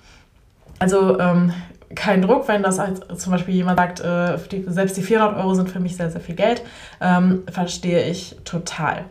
Also 0.79 1.19
ähm, 1.21 1.53
kein 1.95 2.23
Druck, 2.23 2.49
wenn 2.49 2.63
das 2.63 2.79
als, 2.79 3.01
zum 3.17 3.33
Beispiel 3.33 3.55
jemand 3.55 3.79
sagt, 3.79 4.01
äh, 4.01 4.39
die, 4.51 4.65
selbst 4.69 4.97
die 4.97 5.03
400 5.03 5.37
Euro 5.39 5.55
sind 5.55 5.71
für 5.71 5.81
mich 5.81 5.97
sehr, 5.97 6.11
sehr 6.11 6.21
viel 6.21 6.35
Geld, 6.35 6.63
ähm, 7.01 7.45
verstehe 7.51 8.09
ich 8.09 8.37
total. 8.45 9.05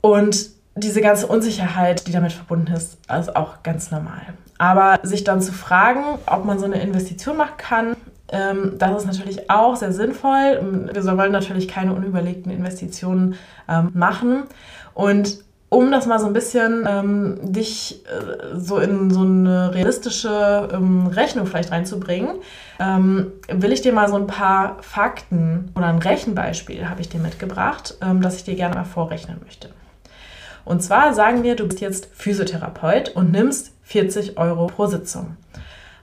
Und 0.00 0.50
diese 0.74 1.00
ganze 1.00 1.26
Unsicherheit, 1.26 2.06
die 2.06 2.12
damit 2.12 2.32
verbunden 2.32 2.72
ist, 2.72 2.98
ist 3.18 3.36
auch 3.36 3.62
ganz 3.62 3.90
normal. 3.90 4.22
Aber 4.58 5.00
sich 5.02 5.24
dann 5.24 5.42
zu 5.42 5.52
fragen, 5.52 6.18
ob 6.26 6.44
man 6.44 6.58
so 6.58 6.64
eine 6.64 6.80
Investition 6.80 7.36
machen 7.36 7.56
kann, 7.56 7.96
ähm, 8.32 8.76
das 8.78 9.02
ist 9.02 9.06
natürlich 9.06 9.50
auch 9.50 9.76
sehr 9.76 9.92
sinnvoll. 9.92 10.90
Wir 10.92 11.18
wollen 11.18 11.32
natürlich 11.32 11.68
keine 11.68 11.92
unüberlegten 11.94 12.50
Investitionen 12.50 13.34
ähm, 13.68 13.90
machen. 13.92 14.44
Und 14.94 15.38
um 15.72 15.90
das 15.90 16.04
mal 16.04 16.18
so 16.18 16.26
ein 16.26 16.34
bisschen 16.34 16.86
ähm, 16.86 17.38
dich 17.40 18.04
äh, 18.04 18.58
so 18.58 18.76
in 18.76 19.10
so 19.10 19.20
eine 19.20 19.74
realistische 19.74 20.68
ähm, 20.70 21.06
Rechnung 21.06 21.46
vielleicht 21.46 21.70
reinzubringen, 21.70 22.34
ähm, 22.78 23.32
will 23.48 23.72
ich 23.72 23.80
dir 23.80 23.94
mal 23.94 24.06
so 24.06 24.16
ein 24.16 24.26
paar 24.26 24.76
Fakten 24.82 25.72
oder 25.74 25.86
ein 25.86 25.96
Rechenbeispiel 25.96 26.90
habe 26.90 27.00
ich 27.00 27.08
dir 27.08 27.20
mitgebracht, 27.20 27.96
ähm, 28.02 28.20
das 28.20 28.36
ich 28.36 28.44
dir 28.44 28.54
gerne 28.54 28.74
mal 28.74 28.84
vorrechnen 28.84 29.40
möchte. 29.42 29.70
Und 30.66 30.82
zwar 30.82 31.14
sagen 31.14 31.42
wir, 31.42 31.56
du 31.56 31.66
bist 31.66 31.80
jetzt 31.80 32.10
Physiotherapeut 32.12 33.08
und 33.16 33.32
nimmst 33.32 33.72
40 33.84 34.36
Euro 34.36 34.66
pro 34.66 34.88
Sitzung. 34.88 35.38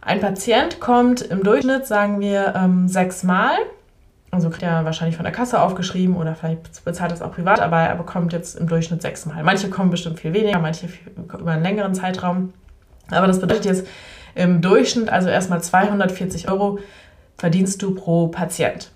Ein 0.01 0.19
Patient 0.19 0.79
kommt 0.79 1.21
im 1.21 1.43
Durchschnitt, 1.43 1.85
sagen 1.85 2.19
wir, 2.19 2.55
ähm, 2.55 2.88
sechsmal 2.88 3.51
also 4.31 4.50
kriegt 4.50 4.63
er 4.63 4.86
wahrscheinlich 4.86 5.15
von 5.15 5.24
der 5.24 5.33
Kasse 5.33 5.62
aufgeschrieben 5.62 6.15
oder 6.15 6.36
vielleicht 6.36 6.83
bezahlt 6.86 7.12
es 7.12 7.21
auch 7.21 7.31
privat, 7.31 7.59
aber 7.62 7.77
er 7.77 7.95
bekommt 7.95 8.33
jetzt 8.33 8.55
im 8.55 8.67
Durchschnitt 8.67 9.01
sechsmal. 9.01 9.43
Manche 9.43 9.69
kommen 9.69 9.89
bestimmt 9.89 10.19
viel 10.19 10.33
weniger, 10.33 10.59
manche 10.59 10.88
über 11.17 11.51
einen 11.51 11.63
längeren 11.63 11.93
Zeitraum. 11.95 12.53
Aber 13.09 13.27
das 13.27 13.39
bedeutet 13.39 13.65
jetzt 13.65 13.88
im 14.36 14.62
Durchschnitt, 14.62 15.09
also 15.09 15.29
erstmal 15.29 15.62
240 15.62 16.50
Euro 16.50 16.79
verdienst 17.38 17.81
du 17.81 17.95
pro 17.95 18.27
Patient. 18.27 18.91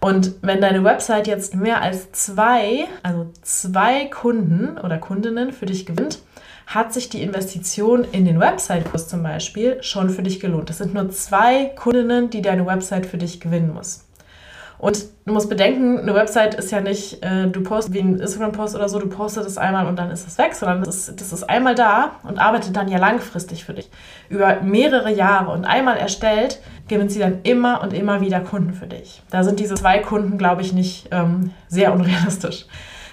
Und 0.00 0.34
wenn 0.42 0.60
deine 0.60 0.84
Website 0.84 1.26
jetzt 1.26 1.54
mehr 1.54 1.80
als 1.80 2.12
zwei, 2.12 2.86
also 3.02 3.26
zwei 3.42 4.04
Kunden 4.06 4.78
oder 4.78 4.98
Kundinnen 4.98 5.52
für 5.52 5.66
dich 5.66 5.86
gewinnt, 5.86 6.20
hat 6.66 6.92
sich 6.92 7.08
die 7.08 7.22
Investition 7.22 8.04
in 8.12 8.24
den 8.24 8.38
Website-Kurs 8.38 9.08
zum 9.08 9.22
Beispiel 9.22 9.82
schon 9.82 10.10
für 10.10 10.22
dich 10.22 10.40
gelohnt. 10.40 10.68
Das 10.68 10.78
sind 10.78 10.94
nur 10.94 11.10
zwei 11.10 11.66
Kundinnen, 11.76 12.30
die 12.30 12.42
deine 12.42 12.66
Website 12.66 13.06
für 13.06 13.18
dich 13.18 13.40
gewinnen 13.40 13.72
muss. 13.72 14.05
Und 14.78 15.06
du 15.24 15.32
musst 15.32 15.48
bedenken, 15.48 15.98
eine 15.98 16.14
Website 16.14 16.54
ist 16.54 16.70
ja 16.70 16.80
nicht, 16.80 17.22
äh, 17.22 17.46
du 17.48 17.62
postest 17.62 17.94
wie 17.94 18.00
ein 18.00 18.18
Instagram-Post 18.18 18.74
oder 18.74 18.88
so, 18.88 18.98
du 18.98 19.08
postest 19.08 19.48
es 19.48 19.58
einmal 19.58 19.86
und 19.86 19.96
dann 19.96 20.10
ist 20.10 20.26
es 20.26 20.36
weg, 20.38 20.54
sondern 20.54 20.84
das 20.84 21.08
ist, 21.08 21.20
das 21.20 21.32
ist 21.32 21.44
einmal 21.44 21.74
da 21.74 22.12
und 22.24 22.38
arbeitet 22.38 22.76
dann 22.76 22.88
ja 22.88 22.98
langfristig 22.98 23.64
für 23.64 23.74
dich. 23.74 23.90
Über 24.28 24.60
mehrere 24.60 25.12
Jahre 25.12 25.52
und 25.52 25.64
einmal 25.64 25.96
erstellt, 25.96 26.60
gewinnt 26.88 27.10
sie 27.10 27.18
dann 27.18 27.40
immer 27.42 27.82
und 27.82 27.92
immer 27.92 28.20
wieder 28.20 28.40
Kunden 28.40 28.74
für 28.74 28.86
dich. 28.86 29.22
Da 29.30 29.44
sind 29.44 29.60
diese 29.60 29.74
zwei 29.74 29.98
Kunden, 29.98 30.36
glaube 30.36 30.62
ich, 30.62 30.72
nicht 30.72 31.08
ähm, 31.10 31.52
sehr 31.68 31.92
unrealistisch. 31.94 32.66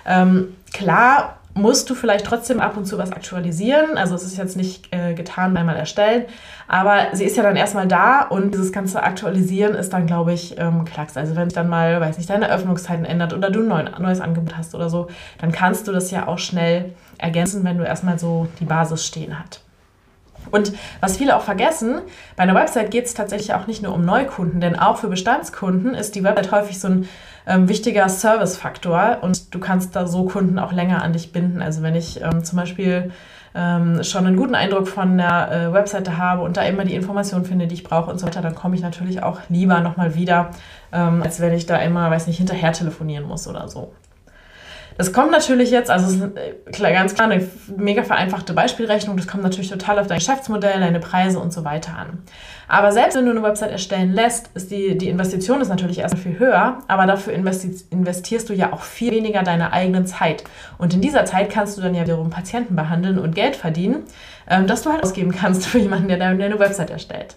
Ähm, 0.05 0.55
klar 0.74 1.39
musst 1.55 1.89
du 1.89 1.95
vielleicht 1.95 2.25
trotzdem 2.25 2.60
ab 2.60 2.77
und 2.77 2.86
zu 2.86 2.98
was 2.98 3.12
aktualisieren. 3.12 3.98
Also 3.98 4.15
es 4.15 4.24
ist 4.24 4.38
jetzt 4.38 4.57
nicht 4.57 4.88
äh, 4.91 5.13
getan, 5.13 5.55
einmal 5.55 5.75
erstellen, 5.75 6.25
aber 6.67 7.07
sie 7.13 7.25
ist 7.25 7.38
ja 7.38 7.43
dann 7.43 7.55
erstmal 7.55 7.88
da 7.88 8.22
und 8.22 8.53
dieses 8.53 8.72
ganze 8.72 9.03
Aktualisieren 9.03 9.75
ist 9.75 9.93
dann, 9.93 10.07
glaube 10.07 10.33
ich, 10.33 10.57
ähm, 10.57 10.86
Klacks. 10.86 11.15
Also 11.15 11.36
wenn 11.36 11.50
sich 11.50 11.55
dann 11.55 11.69
mal, 11.69 12.01
weiß 12.01 12.17
nicht, 12.17 12.29
deine 12.29 12.50
Öffnungszeiten 12.50 13.05
ändert 13.05 13.33
oder 13.33 13.51
du 13.51 13.72
ein 13.72 13.91
neues 14.00 14.22
Angebot 14.22 14.57
hast 14.57 14.74
oder 14.74 14.89
so, 14.89 15.07
dann 15.39 15.51
kannst 15.51 15.88
du 15.88 15.91
das 15.91 16.10
ja 16.12 16.27
auch 16.27 16.39
schnell 16.39 16.93
ergänzen, 17.17 17.63
wenn 17.63 17.77
du 17.77 17.83
erstmal 17.83 18.17
so 18.17 18.48
die 18.60 18.65
Basis 18.65 19.05
stehen 19.05 19.38
hast. 19.39 19.62
Und 20.51 20.73
was 21.01 21.17
viele 21.17 21.35
auch 21.35 21.41
vergessen, 21.41 22.01
bei 22.35 22.43
einer 22.43 22.55
Website 22.55 22.91
geht 22.91 23.05
es 23.05 23.13
tatsächlich 23.13 23.53
auch 23.53 23.67
nicht 23.67 23.83
nur 23.83 23.93
um 23.93 24.05
Neukunden, 24.05 24.62
denn 24.62 24.77
auch 24.77 24.97
für 24.97 25.07
Bestandskunden 25.07 25.93
ist 25.93 26.15
die 26.15 26.23
Website 26.23 26.51
häufig 26.51 26.79
so 26.79 26.88
ein 26.88 27.09
ähm, 27.45 27.67
wichtiger 27.67 28.07
Service-Faktor 28.09 29.19
und 29.21 29.53
du 29.53 29.59
kannst 29.59 29.95
da 29.95 30.07
so 30.07 30.25
Kunden 30.25 30.59
auch 30.59 30.71
länger 30.71 31.03
an 31.03 31.13
dich 31.13 31.31
binden. 31.31 31.62
Also 31.62 31.81
wenn 31.81 31.95
ich 31.95 32.21
ähm, 32.21 32.43
zum 32.43 32.57
Beispiel 32.57 33.12
ähm, 33.55 34.03
schon 34.03 34.25
einen 34.25 34.38
guten 34.38 34.55
Eindruck 34.55 34.88
von 34.88 35.17
der 35.17 35.51
äh, 35.51 35.73
Webseite 35.73 36.17
habe 36.17 36.41
und 36.41 36.57
da 36.57 36.63
immer 36.63 36.85
die 36.85 36.95
Informationen 36.95 37.45
finde, 37.45 37.67
die 37.67 37.75
ich 37.75 37.83
brauche 37.83 38.09
und 38.09 38.19
so 38.19 38.25
weiter, 38.25 38.41
dann 38.41 38.55
komme 38.55 38.75
ich 38.75 38.81
natürlich 38.81 39.21
auch 39.21 39.39
lieber 39.50 39.79
nochmal 39.81 40.15
wieder, 40.15 40.51
ähm, 40.91 41.21
als 41.21 41.39
wenn 41.39 41.53
ich 41.53 41.65
da 41.65 41.77
immer, 41.77 42.09
weiß 42.09 42.27
nicht, 42.27 42.38
hinterher 42.38 42.73
telefonieren 42.73 43.27
muss 43.27 43.47
oder 43.47 43.67
so. 43.67 43.93
Das 44.98 45.12
kommt 45.12 45.32
natürlich 45.32 45.72
jetzt, 45.72 45.90
also 45.90 46.06
es 46.06 46.13
ist 46.13 46.82
äh, 46.82 46.94
ganz 46.94 47.16
klar 47.16 47.30
eine 47.30 47.48
mega 47.75 48.04
vereinfachte 48.04 48.54
Beispielrechnung, 48.54 49.18
das 49.18 49.28
kommt 49.28 49.44
natürlich 49.44 49.70
total 49.70 50.00
auf 50.00 50.08
dein 50.08 50.20
Geschäftsmodell, 50.20 50.80
deine 50.80 51.00
Preise 51.00 51.40
und 51.40 51.52
so 51.52 51.66
weiter 51.66 51.98
an. 51.98 52.20
Aber 52.68 52.92
selbst 52.92 53.16
wenn 53.16 53.25
du 53.25 53.32
eine 53.32 53.44
Website 53.44 53.72
erstellen 53.72 54.13
lässt, 54.13 54.50
ist 54.54 54.72
die, 54.72 54.98
die 54.98 55.10
Investition 55.10 55.62
ist 55.62 55.70
natürlich 55.70 56.00
erstmal 56.00 56.24
viel 56.24 56.40
höher, 56.40 56.80
aber 56.88 57.06
dafür 57.06 57.34
investierst 57.34 58.50
du 58.50 58.54
ja 58.54 58.72
auch 58.72 58.82
viel 58.82 59.12
weniger 59.12 59.44
deine 59.44 59.74
eigene 59.74 60.06
Zeit. 60.06 60.44
Und 60.78 60.94
in 60.94 61.02
dieser 61.02 61.25
Zeit 61.25 61.50
kannst 61.50 61.78
du 61.78 61.82
dann 61.82 61.96
ja 61.96 62.04
wiederum 62.04 62.30
Patienten 62.30 62.75
behandeln 62.75 63.18
und 63.18 63.36
Geld 63.36 63.56
verdienen, 63.56 64.04
ähm, 64.50 64.68
das 64.68 64.84
du 64.84 64.92
halt 64.92 65.04
ausgeben 65.04 65.32
kannst 65.32 65.66
für 65.68 65.80
jemanden, 65.80 66.08
der 66.08 66.18
deine 66.18 66.60
Website 66.60 66.92
erstellt. 66.92 67.36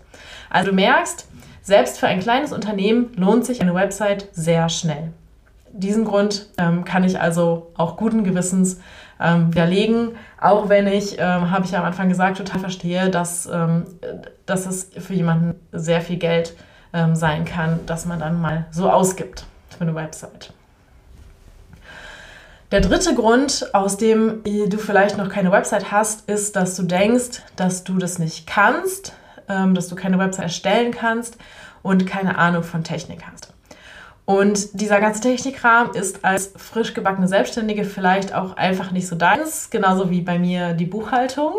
Also 0.51 0.71
du 0.71 0.77
merkst, 0.77 1.27
selbst 1.63 1.99
für 1.99 2.07
ein 2.07 2.21
kleines 2.21 2.53
Unternehmen 2.53 3.13
lohnt 3.17 3.45
sich 3.45 3.61
eine 3.61 3.75
Website 3.75 4.29
sehr 4.33 4.69
schnell 4.69 5.13
diesen 5.79 6.05
Grund 6.05 6.49
ähm, 6.59 6.85
kann 6.85 7.05
ich 7.05 7.21
also 7.21 7.73
auch 7.77 7.97
guten 7.97 8.25
Gewissens 8.25 8.81
ähm, 9.21 9.53
widerlegen, 9.53 10.17
auch 10.41 10.69
wenn 10.69 10.87
ich, 10.87 11.19
ähm, 11.19 11.51
habe 11.51 11.65
ich 11.65 11.71
ja 11.71 11.79
am 11.81 11.85
Anfang 11.87 12.09
gesagt, 12.09 12.39
total 12.39 12.61
verstehe, 12.61 13.11
dass, 13.11 13.47
ähm, 13.47 13.85
dass 14.45 14.67
es 14.67 14.91
für 14.99 15.15
jemanden 15.15 15.55
sehr 15.73 16.01
viel 16.01 16.17
Geld 16.17 16.57
ähm, 16.93 17.15
sein 17.15 17.45
kann, 17.45 17.81
dass 17.87 18.07
man 18.07 18.19
dann 18.19 18.41
mal 18.41 18.67
so 18.71 18.91
ausgibt 18.91 19.47
für 19.71 19.83
eine 19.83 19.95
Website. 19.95 20.53
Der 22.73 22.81
dritte 22.81 23.15
Grund, 23.15 23.71
aus 23.75 23.97
dem 23.97 24.43
du 24.43 24.77
vielleicht 24.79 25.17
noch 25.17 25.29
keine 25.29 25.53
Website 25.53 25.93
hast, 25.93 26.29
ist, 26.29 26.57
dass 26.57 26.75
du 26.75 26.83
denkst, 26.83 27.43
dass 27.55 27.85
du 27.85 27.97
das 27.99 28.19
nicht 28.19 28.47
kannst, 28.47 29.15
ähm, 29.49 29.75
dass 29.75 29.87
du 29.89 29.95
keine 29.95 30.19
Website 30.19 30.47
erstellen 30.47 30.91
kannst 30.91 31.39
und 31.83 32.07
keine 32.07 32.37
Ahnung 32.39 32.65
von 32.65 32.83
Technik 32.83 33.23
hast. 33.31 33.56
Und 34.27 34.81
dieser 34.81 35.01
ganze 35.01 35.21
Technikrahmen 35.21 35.95
ist 35.95 36.25
als 36.25 36.53
frisch 36.57 36.95
gebackene 36.95 37.29
Selbstständige 37.29 37.85
vielleicht 37.85 38.35
auch 38.35 38.57
einfach 38.57 38.91
nicht 38.91 39.07
so 39.07 39.15
deins, 39.15 39.71
genauso 39.71 40.11
wie 40.11 40.21
bei 40.21 40.37
mir 40.37 40.73
die 40.73 40.85
Buchhaltung. 40.85 41.55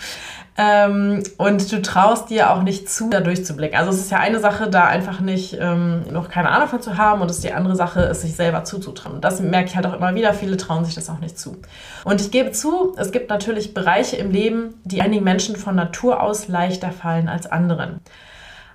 ähm, 0.56 1.22
und 1.36 1.70
du 1.70 1.82
traust 1.82 2.30
dir 2.30 2.50
auch 2.50 2.62
nicht 2.62 2.88
zu, 2.88 3.10
da 3.10 3.20
durchzublicken. 3.20 3.78
Also 3.78 3.90
es 3.90 3.98
ist 3.98 4.10
ja 4.10 4.20
eine 4.20 4.40
Sache, 4.40 4.70
da 4.70 4.86
einfach 4.86 5.20
nicht 5.20 5.58
ähm, 5.60 6.04
noch 6.10 6.30
keine 6.30 6.48
Ahnung 6.48 6.68
von 6.68 6.80
zu 6.80 6.96
haben 6.96 7.20
und 7.20 7.30
es 7.30 7.36
ist 7.36 7.44
die 7.44 7.52
andere 7.52 7.76
Sache, 7.76 8.00
es 8.00 8.22
sich 8.22 8.34
selber 8.34 8.64
zuzutrauen. 8.64 9.20
Das 9.20 9.40
merke 9.40 9.68
ich 9.68 9.76
halt 9.76 9.84
auch 9.84 9.92
immer 9.94 10.14
wieder. 10.14 10.32
Viele 10.32 10.56
trauen 10.56 10.86
sich 10.86 10.94
das 10.94 11.10
auch 11.10 11.18
nicht 11.18 11.38
zu. 11.38 11.58
Und 12.04 12.22
ich 12.22 12.30
gebe 12.30 12.52
zu, 12.52 12.94
es 12.96 13.12
gibt 13.12 13.28
natürlich 13.28 13.74
Bereiche 13.74 14.16
im 14.16 14.30
Leben, 14.30 14.80
die 14.84 15.02
einigen 15.02 15.24
Menschen 15.24 15.56
von 15.56 15.74
Natur 15.74 16.22
aus 16.22 16.48
leichter 16.48 16.90
fallen 16.90 17.28
als 17.28 17.46
anderen. 17.46 18.00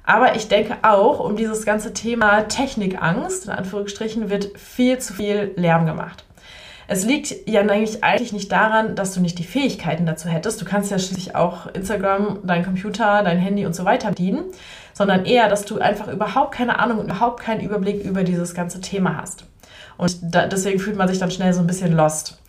Aber 0.03 0.35
ich 0.35 0.47
denke 0.47 0.77
auch, 0.81 1.19
um 1.19 1.37
dieses 1.37 1.65
ganze 1.65 1.93
Thema 1.93 2.41
Technikangst, 2.43 3.45
in 3.45 3.51
Anführungsstrichen, 3.51 4.29
wird 4.29 4.57
viel 4.57 4.99
zu 4.99 5.13
viel 5.13 5.53
Lärm 5.55 5.85
gemacht. 5.85 6.25
Es 6.87 7.05
liegt 7.05 7.47
ja 7.47 7.61
eigentlich, 7.61 8.03
eigentlich 8.03 8.33
nicht 8.33 8.51
daran, 8.51 8.95
dass 8.95 9.13
du 9.13 9.21
nicht 9.21 9.39
die 9.39 9.45
Fähigkeiten 9.45 10.05
dazu 10.05 10.27
hättest. 10.27 10.61
Du 10.61 10.65
kannst 10.65 10.91
ja 10.91 10.99
schließlich 10.99 11.35
auch 11.35 11.67
Instagram, 11.67 12.39
dein 12.43 12.65
Computer, 12.65 13.23
dein 13.23 13.37
Handy 13.37 13.65
und 13.65 13.73
so 13.73 13.85
weiter 13.85 14.09
bedienen, 14.09 14.43
sondern 14.93 15.25
eher, 15.25 15.47
dass 15.47 15.63
du 15.63 15.79
einfach 15.79 16.09
überhaupt 16.09 16.53
keine 16.53 16.79
Ahnung 16.79 16.99
und 16.99 17.05
überhaupt 17.05 17.41
keinen 17.41 17.61
Überblick 17.61 18.03
über 18.03 18.23
dieses 18.23 18.53
ganze 18.53 18.81
Thema 18.81 19.17
hast. 19.21 19.45
Und 19.97 20.17
da, 20.21 20.47
deswegen 20.47 20.79
fühlt 20.79 20.97
man 20.97 21.07
sich 21.07 21.19
dann 21.19 21.31
schnell 21.31 21.53
so 21.53 21.61
ein 21.61 21.67
bisschen 21.67 21.93
lost. 21.93 22.42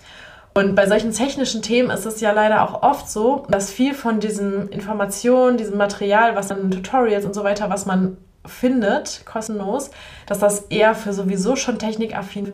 Und 0.57 0.77
bei 0.77 0.87
solchen 0.87 1.12
technischen 1.12 1.62
Themen 1.62 1.90
ist 1.90 2.07
es 2.07 2.21
ja 2.21 2.31
leider 2.31 2.62
auch 2.62 2.83
oft 2.85 3.11
so, 3.11 3.45
dass 3.49 3.73
viel 3.73 3.93
von 3.93 4.21
diesen 4.21 4.69
Informationen, 4.69 5.57
diesem 5.57 5.77
Material, 5.77 6.37
was 6.37 6.47
dann 6.47 6.71
Tutorials 6.71 7.25
und 7.25 7.35
so 7.35 7.43
weiter, 7.43 7.71
was 7.71 7.87
man 7.87 8.17
findet, 8.47 9.23
kostenlos, 9.27 9.90
dass 10.27 10.38
das 10.38 10.61
eher 10.69 10.95
für 10.95 11.12
sowieso 11.12 11.57
schon 11.57 11.81
technikaffin, 11.81 12.53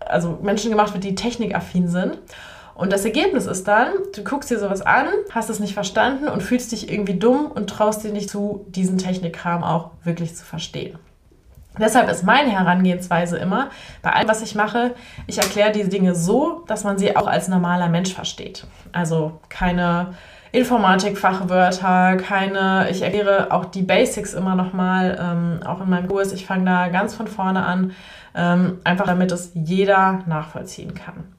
also 0.00 0.38
Menschen 0.42 0.70
gemacht 0.70 0.94
wird, 0.94 1.04
die 1.04 1.14
technikaffin 1.14 1.88
sind. 1.88 2.18
Und 2.74 2.92
das 2.92 3.04
Ergebnis 3.04 3.46
ist 3.46 3.68
dann, 3.68 3.88
du 4.14 4.24
guckst 4.24 4.50
dir 4.50 4.58
sowas 4.58 4.80
an, 4.80 5.06
hast 5.30 5.50
es 5.50 5.60
nicht 5.60 5.74
verstanden 5.74 6.28
und 6.28 6.42
fühlst 6.42 6.72
dich 6.72 6.90
irgendwie 6.90 7.18
dumm 7.18 7.52
und 7.52 7.68
traust 7.68 8.04
dir 8.04 8.12
nicht 8.12 8.30
zu, 8.30 8.64
diesen 8.68 8.96
Technikkram 8.96 9.62
auch 9.62 9.90
wirklich 10.02 10.34
zu 10.34 10.44
verstehen. 10.44 10.98
Deshalb 11.78 12.08
ist 12.08 12.22
meine 12.22 12.50
Herangehensweise 12.50 13.36
immer, 13.36 13.70
bei 14.02 14.10
allem, 14.12 14.28
was 14.28 14.42
ich 14.42 14.54
mache, 14.54 14.94
ich 15.26 15.38
erkläre 15.38 15.72
diese 15.72 15.88
Dinge 15.88 16.14
so, 16.14 16.62
dass 16.66 16.84
man 16.84 16.98
sie 16.98 17.16
auch 17.16 17.26
als 17.26 17.48
normaler 17.48 17.88
Mensch 17.88 18.14
versteht. 18.14 18.66
Also 18.92 19.40
keine 19.48 20.14
Informatik-Fachwörter, 20.52 22.16
keine, 22.16 22.88
ich 22.88 23.02
erkläre 23.02 23.50
auch 23.50 23.64
die 23.64 23.82
Basics 23.82 24.34
immer 24.34 24.54
nochmal, 24.54 25.18
ähm, 25.20 25.66
auch 25.66 25.80
in 25.80 25.90
meinem 25.90 26.06
Kurs. 26.06 26.32
Ich 26.32 26.46
fange 26.46 26.64
da 26.64 26.88
ganz 26.88 27.14
von 27.14 27.26
vorne 27.26 27.64
an, 27.64 27.90
ähm, 28.36 28.78
einfach 28.84 29.06
damit 29.06 29.32
es 29.32 29.50
jeder 29.54 30.20
nachvollziehen 30.26 30.94
kann. 30.94 31.34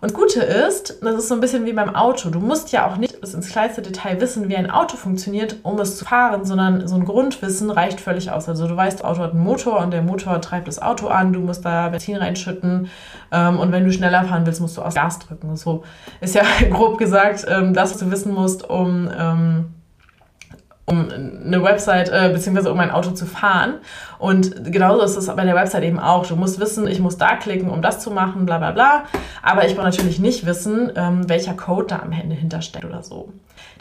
Und 0.00 0.14
Gute 0.14 0.40
ist, 0.40 1.02
das 1.02 1.16
ist 1.16 1.28
so 1.28 1.34
ein 1.34 1.40
bisschen 1.40 1.66
wie 1.66 1.72
beim 1.72 1.94
Auto. 1.96 2.30
Du 2.30 2.38
musst 2.38 2.70
ja 2.70 2.86
auch 2.86 2.96
nicht 2.96 3.20
bis 3.20 3.34
ins 3.34 3.48
kleinste 3.48 3.82
Detail 3.82 4.20
wissen, 4.20 4.48
wie 4.48 4.56
ein 4.56 4.70
Auto 4.70 4.96
funktioniert, 4.96 5.56
um 5.64 5.78
es 5.80 5.96
zu 5.96 6.04
fahren, 6.04 6.44
sondern 6.44 6.86
so 6.86 6.94
ein 6.94 7.04
Grundwissen 7.04 7.70
reicht 7.70 8.00
völlig 8.00 8.30
aus. 8.30 8.48
Also 8.48 8.68
du 8.68 8.76
weißt, 8.76 9.00
das 9.00 9.04
Auto 9.04 9.22
hat 9.22 9.32
einen 9.32 9.42
Motor 9.42 9.80
und 9.80 9.90
der 9.90 10.02
Motor 10.02 10.40
treibt 10.40 10.68
das 10.68 10.80
Auto 10.80 11.08
an, 11.08 11.32
du 11.32 11.40
musst 11.40 11.64
da 11.64 11.88
Benzin 11.88 12.16
reinschütten 12.16 12.88
ähm, 13.32 13.58
und 13.58 13.72
wenn 13.72 13.84
du 13.84 13.92
schneller 13.92 14.24
fahren 14.24 14.46
willst, 14.46 14.60
musst 14.60 14.76
du 14.76 14.82
aufs 14.82 14.94
Gas 14.94 15.18
drücken. 15.18 15.56
So 15.56 15.82
ist 16.20 16.34
ja 16.34 16.42
grob 16.70 16.98
gesagt 16.98 17.46
ähm, 17.48 17.74
das, 17.74 17.90
was 17.90 17.98
du 17.98 18.10
wissen 18.10 18.32
musst, 18.32 18.68
um... 18.68 19.10
Ähm, 19.18 19.74
um 20.88 21.08
eine 21.10 21.62
Website 21.62 22.08
äh, 22.08 22.30
beziehungsweise 22.32 22.72
um 22.72 22.80
ein 22.80 22.90
Auto 22.90 23.10
zu 23.10 23.26
fahren. 23.26 23.74
Und 24.18 24.72
genauso 24.72 25.04
ist 25.04 25.16
es 25.16 25.26
bei 25.26 25.44
der 25.44 25.54
Website 25.54 25.84
eben 25.84 26.00
auch. 26.00 26.26
Du 26.26 26.34
musst 26.34 26.58
wissen, 26.58 26.86
ich 26.86 26.98
muss 26.98 27.18
da 27.18 27.36
klicken, 27.36 27.70
um 27.70 27.82
das 27.82 28.00
zu 28.00 28.10
machen, 28.10 28.46
bla 28.46 28.58
bla 28.58 28.72
bla. 28.72 29.04
Aber 29.42 29.66
ich 29.66 29.74
brauche 29.74 29.86
natürlich 29.86 30.18
nicht 30.18 30.46
wissen, 30.46 30.90
ähm, 30.96 31.28
welcher 31.28 31.54
Code 31.54 31.88
da 31.88 31.98
am 32.00 32.12
Ende 32.12 32.34
hintersteckt 32.34 32.84
oder 32.84 33.02
so. 33.02 33.32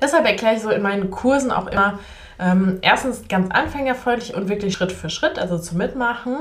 Deshalb 0.02 0.26
erkläre 0.26 0.56
ich 0.56 0.62
so 0.62 0.70
in 0.70 0.82
meinen 0.82 1.10
Kursen 1.10 1.52
auch 1.52 1.68
immer 1.68 2.00
ähm, 2.40 2.80
erstens 2.82 3.28
ganz 3.28 3.50
anfängerfreundlich 3.52 4.36
und 4.36 4.50
wirklich 4.50 4.74
Schritt 4.74 4.92
für 4.92 5.10
Schritt, 5.10 5.40
also 5.40 5.58
zum 5.58 5.78
Mitmachen. 5.78 6.38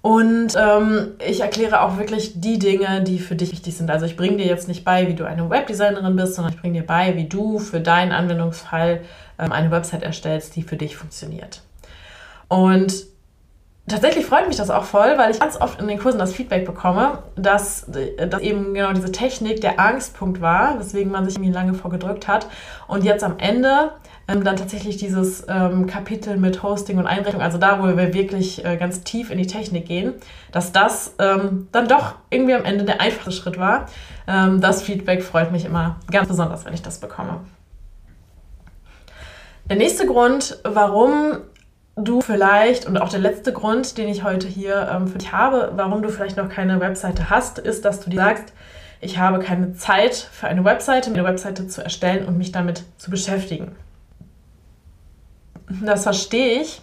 Und 0.00 0.54
ähm, 0.56 1.14
ich 1.26 1.40
erkläre 1.40 1.82
auch 1.82 1.98
wirklich 1.98 2.40
die 2.40 2.58
Dinge, 2.58 3.02
die 3.02 3.18
für 3.18 3.34
dich 3.34 3.50
wichtig 3.50 3.76
sind. 3.76 3.90
Also 3.90 4.06
ich 4.06 4.16
bringe 4.16 4.36
dir 4.36 4.46
jetzt 4.46 4.68
nicht 4.68 4.84
bei, 4.84 5.08
wie 5.08 5.14
du 5.14 5.24
eine 5.24 5.50
Webdesignerin 5.50 6.14
bist, 6.14 6.34
sondern 6.34 6.54
ich 6.54 6.60
bringe 6.60 6.80
dir 6.80 6.86
bei, 6.86 7.16
wie 7.16 7.24
du 7.24 7.58
für 7.58 7.80
deinen 7.80 8.12
Anwendungsfall 8.12 9.00
ähm, 9.38 9.52
eine 9.52 9.70
Website 9.70 10.02
erstellst, 10.02 10.54
die 10.54 10.62
für 10.62 10.76
dich 10.76 10.96
funktioniert. 10.96 11.62
Und 12.46 13.06
tatsächlich 13.88 14.24
freut 14.24 14.46
mich 14.46 14.56
das 14.56 14.70
auch 14.70 14.84
voll, 14.84 15.18
weil 15.18 15.32
ich 15.32 15.40
ganz 15.40 15.60
oft 15.60 15.80
in 15.80 15.88
den 15.88 15.98
Kursen 15.98 16.18
das 16.18 16.32
Feedback 16.32 16.64
bekomme, 16.64 17.24
dass, 17.34 17.86
dass 17.88 18.40
eben 18.40 18.74
genau 18.74 18.92
diese 18.92 19.10
Technik 19.10 19.60
der 19.60 19.80
Angstpunkt 19.80 20.40
war, 20.40 20.78
weswegen 20.78 21.10
man 21.10 21.24
sich 21.24 21.34
irgendwie 21.34 21.52
lange 21.52 21.74
vorgedrückt 21.74 22.28
hat. 22.28 22.46
Und 22.86 23.04
jetzt 23.04 23.24
am 23.24 23.38
Ende 23.38 23.90
ähm, 24.28 24.44
dann 24.44 24.56
tatsächlich 24.56 24.98
dieses 24.98 25.46
ähm, 25.48 25.86
Kapitel 25.86 26.36
mit 26.36 26.62
Hosting 26.62 26.98
und 26.98 27.06
Einrichtung, 27.06 27.40
also 27.40 27.58
da, 27.58 27.80
wo 27.80 27.96
wir 27.96 28.14
wirklich 28.14 28.64
äh, 28.64 28.76
ganz 28.76 29.02
tief 29.02 29.30
in 29.30 29.38
die 29.38 29.46
Technik 29.46 29.86
gehen, 29.86 30.14
dass 30.52 30.70
das 30.70 31.14
ähm, 31.18 31.68
dann 31.72 31.88
doch 31.88 32.14
irgendwie 32.30 32.54
am 32.54 32.64
Ende 32.64 32.84
der 32.84 33.00
einfache 33.00 33.32
Schritt 33.32 33.58
war. 33.58 33.86
Ähm, 34.26 34.60
das 34.60 34.82
Feedback 34.82 35.22
freut 35.22 35.50
mich 35.50 35.64
immer 35.64 35.96
ganz 36.10 36.28
besonders, 36.28 36.66
wenn 36.66 36.74
ich 36.74 36.82
das 36.82 36.98
bekomme. 36.98 37.40
Der 39.68 39.76
nächste 39.76 40.06
Grund, 40.06 40.58
warum 40.64 41.38
du 41.96 42.20
vielleicht, 42.20 42.86
und 42.86 42.96
auch 42.98 43.08
der 43.08 43.20
letzte 43.20 43.52
Grund, 43.52 43.98
den 43.98 44.08
ich 44.08 44.22
heute 44.24 44.46
hier 44.46 44.88
ähm, 44.92 45.08
für 45.08 45.18
dich 45.18 45.32
habe, 45.32 45.72
warum 45.74 46.02
du 46.02 46.10
vielleicht 46.10 46.36
noch 46.36 46.48
keine 46.48 46.80
Webseite 46.80 47.30
hast, 47.30 47.58
ist, 47.58 47.84
dass 47.84 48.00
du 48.00 48.10
dir 48.10 48.20
sagst, 48.20 48.52
ich 49.00 49.18
habe 49.18 49.38
keine 49.38 49.74
Zeit 49.74 50.14
für 50.14 50.48
eine 50.48 50.64
Webseite, 50.64 51.10
eine 51.10 51.24
Webseite 51.24 51.66
zu 51.68 51.82
erstellen 51.82 52.26
und 52.26 52.36
mich 52.36 52.52
damit 52.52 52.84
zu 52.98 53.10
beschäftigen. 53.10 53.76
Das 55.82 56.02
verstehe 56.04 56.62
ich 56.62 56.80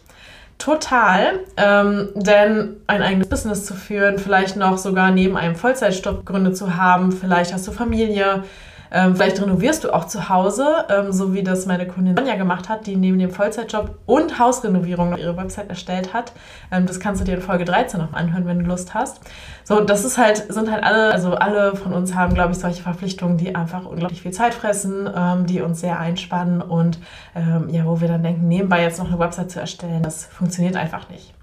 total, 0.57 1.39
ähm, 1.57 2.09
denn 2.15 2.77
ein 2.87 3.01
eigenes 3.01 3.27
Business 3.27 3.65
zu 3.65 3.73
führen, 3.73 4.19
vielleicht 4.19 4.55
noch 4.55 4.77
sogar 4.77 5.11
neben 5.11 5.35
einem 5.37 5.55
Vollzeitstopp 5.55 6.25
Gründe 6.25 6.53
zu 6.53 6.77
haben, 6.77 7.11
vielleicht 7.11 7.53
hast 7.53 7.67
du 7.67 7.71
Familie, 7.71 8.43
ähm, 8.91 9.15
vielleicht 9.15 9.41
renovierst 9.41 9.83
du 9.83 9.93
auch 9.93 10.05
zu 10.05 10.29
Hause, 10.29 10.85
ähm, 10.89 11.11
so 11.11 11.33
wie 11.33 11.43
das 11.43 11.65
meine 11.65 11.87
Kundin 11.87 12.15
Sonja 12.15 12.35
gemacht 12.35 12.69
hat, 12.69 12.87
die 12.87 12.95
neben 12.95 13.19
dem 13.19 13.31
Vollzeitjob 13.31 13.97
und 14.05 14.39
Hausrenovierung 14.39 15.17
ihre 15.17 15.35
Website 15.37 15.69
erstellt 15.69 16.13
hat. 16.13 16.33
Ähm, 16.71 16.85
das 16.85 16.99
kannst 16.99 17.21
du 17.21 17.25
dir 17.25 17.35
in 17.35 17.41
Folge 17.41 17.65
13 17.65 17.99
noch 17.99 18.13
anhören, 18.13 18.45
wenn 18.45 18.59
du 18.59 18.65
Lust 18.65 18.93
hast. 18.93 19.21
So, 19.63 19.81
das 19.81 20.05
ist 20.05 20.17
halt, 20.17 20.51
sind 20.51 20.71
halt 20.71 20.83
alle, 20.83 21.11
also 21.11 21.35
alle 21.35 21.75
von 21.75 21.93
uns 21.93 22.15
haben, 22.15 22.33
glaube 22.33 22.51
ich, 22.51 22.59
solche 22.59 22.83
Verpflichtungen, 22.83 23.37
die 23.37 23.55
einfach 23.55 23.85
unglaublich 23.85 24.21
viel 24.21 24.31
Zeit 24.31 24.53
fressen, 24.53 25.09
ähm, 25.15 25.45
die 25.45 25.61
uns 25.61 25.81
sehr 25.81 25.99
einspannen 25.99 26.61
und 26.61 26.99
ähm, 27.35 27.69
ja, 27.69 27.85
wo 27.85 28.01
wir 28.01 28.07
dann 28.07 28.23
denken, 28.23 28.47
nebenbei 28.47 28.81
jetzt 28.83 28.99
noch 28.99 29.07
eine 29.07 29.19
Website 29.19 29.51
zu 29.51 29.59
erstellen, 29.59 30.03
das 30.03 30.25
funktioniert 30.25 30.75
einfach 30.75 31.09
nicht. 31.09 31.33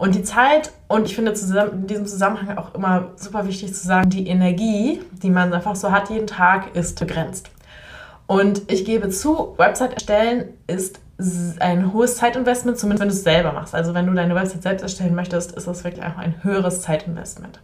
Und 0.00 0.14
die 0.14 0.22
Zeit, 0.22 0.72
und 0.88 1.04
ich 1.04 1.14
finde 1.14 1.32
in 1.32 1.86
diesem 1.86 2.06
Zusammenhang 2.06 2.56
auch 2.56 2.74
immer 2.74 3.08
super 3.16 3.46
wichtig 3.46 3.74
zu 3.74 3.86
sagen, 3.86 4.08
die 4.08 4.28
Energie, 4.28 5.02
die 5.22 5.28
man 5.28 5.52
einfach 5.52 5.76
so 5.76 5.92
hat 5.92 6.08
jeden 6.08 6.26
Tag, 6.26 6.74
ist 6.74 6.98
begrenzt. 6.98 7.50
Und 8.26 8.62
ich 8.72 8.86
gebe 8.86 9.10
zu, 9.10 9.52
Website 9.58 9.92
erstellen 9.92 10.54
ist 10.66 11.00
ein 11.58 11.92
hohes 11.92 12.16
Zeitinvestment, 12.16 12.78
zumindest 12.78 13.02
wenn 13.02 13.08
du 13.10 13.14
es 13.14 13.24
selber 13.24 13.52
machst. 13.52 13.74
Also 13.74 13.92
wenn 13.92 14.06
du 14.06 14.14
deine 14.14 14.34
Website 14.34 14.62
selbst 14.62 14.82
erstellen 14.82 15.14
möchtest, 15.14 15.52
ist 15.52 15.66
das 15.66 15.84
wirklich 15.84 16.02
einfach 16.02 16.22
ein 16.22 16.42
höheres 16.42 16.80
Zeitinvestment. 16.80 17.60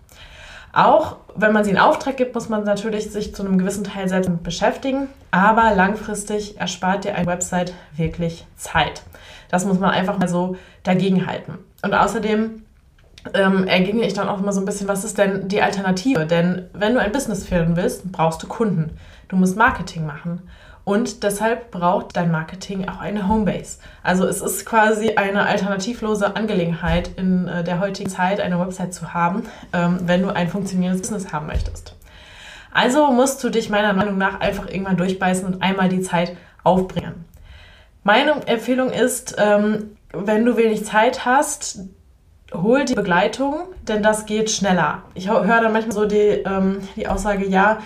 Auch 0.75 1.17
wenn 1.37 1.55
man 1.55 1.65
sie 1.65 1.71
in 1.71 1.79
Auftrag 1.79 2.19
gibt, 2.19 2.35
muss 2.35 2.51
man 2.51 2.65
natürlich 2.65 3.11
sich 3.11 3.35
zu 3.35 3.47
einem 3.47 3.57
gewissen 3.57 3.85
Teil 3.85 4.11
selbst 4.11 4.29
mit 4.29 4.43
beschäftigen, 4.43 5.09
aber 5.31 5.75
langfristig 5.75 6.61
erspart 6.61 7.05
dir 7.05 7.15
eine 7.15 7.27
Website 7.27 7.73
wirklich 7.97 8.47
Zeit. 8.59 9.01
Das 9.49 9.65
muss 9.65 9.79
man 9.79 9.89
einfach 9.89 10.19
mal 10.19 10.29
so 10.29 10.59
dagegen 10.83 11.27
halten. 11.27 11.55
Und 11.87 11.95
außerdem 11.95 12.63
ähm, 13.33 13.69
erginge 13.69 14.05
ich 14.05 14.13
dann 14.13 14.29
auch 14.29 14.41
immer 14.41 14.53
so 14.53 14.61
ein 14.61 14.65
bisschen, 14.65 14.89
was 14.89 15.05
ist 15.05 15.19
denn 15.19 15.47
die 15.47 15.63
Alternative? 15.63 16.27
Denn 16.27 16.69
wenn 16.73 16.95
du 16.95 17.01
ein 17.01 17.13
Business 17.13 17.47
führen 17.47 17.77
willst, 17.77 18.11
brauchst 18.11 18.43
du 18.43 18.49
Kunden. 18.49 18.99
Du 19.29 19.37
musst 19.37 19.57
Marketing 19.57 20.05
machen. 20.05 20.43
Und 20.83 21.23
deshalb 21.23 21.71
braucht 21.71 22.17
dein 22.17 22.33
Marketing 22.33 22.89
auch 22.89 22.99
eine 22.99 23.29
Homebase. 23.29 23.79
Also 24.03 24.27
es 24.27 24.41
ist 24.41 24.67
quasi 24.67 25.15
eine 25.15 25.47
alternativlose 25.47 26.35
Angelegenheit 26.35 27.09
in 27.17 27.47
äh, 27.47 27.63
der 27.63 27.79
heutigen 27.79 28.11
Zeit, 28.11 28.41
eine 28.41 28.59
Website 28.59 28.93
zu 28.93 29.15
haben, 29.15 29.45
ähm, 29.73 30.01
wenn 30.07 30.23
du 30.23 30.31
ein 30.31 30.49
funktionierendes 30.49 31.03
Business 31.03 31.33
haben 31.33 31.47
möchtest. 31.47 31.95
Also 32.73 33.13
musst 33.13 33.45
du 33.45 33.51
dich 33.51 33.71
meiner 33.71 33.93
Meinung 33.93 34.19
nach 34.19 34.41
einfach 34.41 34.69
irgendwann 34.69 34.97
durchbeißen 34.97 35.47
und 35.47 35.63
einmal 35.63 35.89
die 35.89 36.01
Zeit 36.01 36.37
aufbringen. 36.65 37.25
Meine 38.03 38.45
Empfehlung 38.47 38.91
ist, 38.91 39.37
ähm, 39.39 39.96
wenn 40.25 40.45
du 40.45 40.57
wenig 40.57 40.85
Zeit 40.85 41.25
hast, 41.25 41.81
hol 42.53 42.85
die 42.85 42.95
Begleitung, 42.95 43.55
denn 43.89 44.03
das 44.03 44.27
geht 44.27 44.51
schneller. 44.51 45.03
Ich 45.15 45.29
höre 45.29 45.61
dann 45.61 45.73
manchmal 45.73 45.93
so 45.93 46.07
die, 46.07 46.17
ähm, 46.17 46.79
die 46.97 47.09
Aussage, 47.09 47.47
ja, 47.47 47.79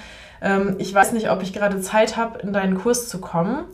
ähm, 0.43 0.77
ich 0.79 0.95
weiß 0.95 1.13
nicht, 1.13 1.31
ob 1.31 1.43
ich 1.43 1.53
gerade 1.53 1.81
Zeit 1.81 2.17
habe, 2.17 2.39
in 2.41 2.53
deinen 2.53 2.79
Kurs 2.79 3.09
zu 3.09 3.21
kommen 3.21 3.65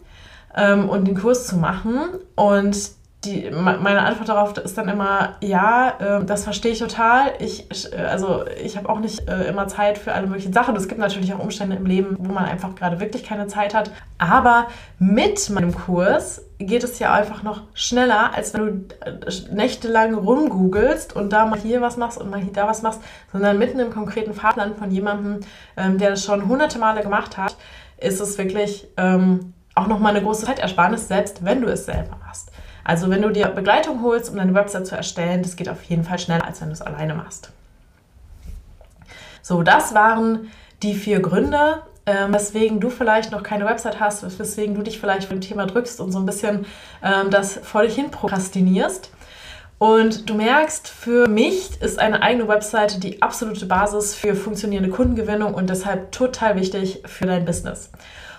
ähm, 0.55 0.89
und 0.89 1.07
den 1.07 1.17
Kurs 1.17 1.47
zu 1.47 1.57
machen. 1.57 2.01
Und 2.35 2.91
die, 3.25 3.51
meine 3.51 4.03
Antwort 4.03 4.29
darauf 4.29 4.57
ist 4.59 4.79
dann 4.79 4.89
immer, 4.89 5.37
ja, 5.41 6.21
äh, 6.21 6.25
das 6.25 6.45
verstehe 6.45 6.73
ich 6.73 6.79
total. 6.79 7.33
Ich, 7.41 7.67
also 7.97 8.45
ich 8.63 8.77
habe 8.77 8.89
auch 8.89 9.01
nicht 9.01 9.29
äh, 9.29 9.49
immer 9.49 9.69
Zeit 9.69 9.99
für 9.99 10.13
alle 10.13 10.27
möglichen 10.27 10.53
Sachen. 10.53 10.77
Es 10.77 10.89
gibt 10.89 11.01
natürlich 11.01 11.33
auch 11.35 11.41
Umstände 11.41 11.77
im 11.77 11.87
Leben, 11.87 12.17
wo 12.19 12.33
man 12.33 12.45
einfach 12.45 12.75
gerade 12.75 13.01
wirklich 13.01 13.25
keine 13.25 13.47
Zeit 13.49 13.75
hat. 13.75 13.91
Aber 14.19 14.69
mit 14.99 15.51
meinem 15.51 15.75
Kurs 15.75 16.43
geht 16.59 16.85
es 16.85 16.99
ja 16.99 17.13
einfach 17.13 17.43
noch 17.43 17.63
schneller, 17.75 18.33
als 18.35 18.55
wenn 18.55 18.89
du 18.89 18.95
äh, 19.05 19.53
nächtelang 19.53 20.15
rumgoogelst 20.15 21.15
und 21.15 21.31
da 21.31 21.45
mal 21.47 21.59
hier 21.59 21.81
was 21.81 21.97
machst 21.97 22.19
und 22.19 22.31
mal 22.31 22.41
hier 22.41 22.53
da 22.53 22.67
was 22.67 22.83
machst, 22.83 23.01
sondern 23.33 23.59
mitten 23.59 23.79
im 23.79 23.91
konkreten 23.91 24.33
Fahrplan 24.33 24.77
von 24.77 24.91
jemandem, 24.91 25.41
ähm, 25.77 25.99
der 25.99 26.11
das 26.11 26.25
schon 26.25 26.49
hunderte 26.49 26.79
Male 26.79 27.03
gemacht 27.03 27.37
hat, 27.37 27.57
ist 27.99 28.21
es 28.21 28.39
wirklich 28.39 28.89
ähm, 28.97 29.53
auch 29.75 29.87
nochmal 29.87 30.17
eine 30.17 30.25
große 30.25 30.47
Zeitersparnis, 30.47 31.09
selbst 31.09 31.45
wenn 31.45 31.61
du 31.61 31.69
es 31.69 31.85
selber 31.85 32.17
machst. 32.25 32.51
Also 32.85 33.11
wenn 33.11 33.21
du 33.21 33.31
dir 33.31 33.49
Begleitung 33.49 34.03
holst, 34.03 34.31
um 34.31 34.37
deine 34.37 34.55
Website 34.55 34.87
zu 34.87 34.97
erstellen, 34.97 35.43
das 35.43 35.57
geht 35.57 35.69
auf 35.69 35.83
jeden 35.85 36.05
Fall 36.05 36.19
schneller, 36.19 36.47
als 36.47 36.61
wenn 36.61 36.69
du 36.69 36.73
es 36.75 36.83
alleine 36.83 37.15
machst. 37.15 37.51
So, 39.43 39.63
das 39.63 39.93
waren 39.95 40.51
die 40.83 40.95
vier 40.95 41.21
Gründe, 41.21 41.83
ähm, 42.07 42.33
weswegen 42.33 42.81
du 42.81 42.89
vielleicht 42.89 43.33
noch 43.33 43.43
keine 43.43 43.67
Website 43.67 44.01
hast, 44.01 44.39
weswegen 44.39 44.75
du 44.75 44.83
dich 44.83 45.01
vielleicht 45.01 45.25
für 45.25 45.35
dem 45.35 45.41
Thema 45.41 45.67
drückst 45.67 46.01
und 46.01 46.13
so 46.13 46.19
ein 46.19 46.27
bisschen 46.27 46.67
ähm, 47.03 47.31
das 47.31 47.59
vor 47.63 47.83
dich 47.83 47.95
hin 47.95 48.11
prokrastinierst. 48.11 49.11
Und 49.79 50.31
du 50.31 50.35
merkst, 50.35 50.89
für 50.89 51.29
mich 51.29 51.83
ist 51.83 51.99
eine 51.99 52.23
eigene 52.23 52.49
Website 52.49 53.03
die 53.03 53.21
absolute 53.21 53.67
Basis 53.67 54.15
für 54.15 54.35
funktionierende 54.35 54.89
Kundengewinnung 54.89 55.53
und 55.53 55.69
deshalb 55.69 56.13
total 56.13 56.57
wichtig 56.57 57.03
für 57.05 57.27
dein 57.27 57.45
Business. 57.45 57.91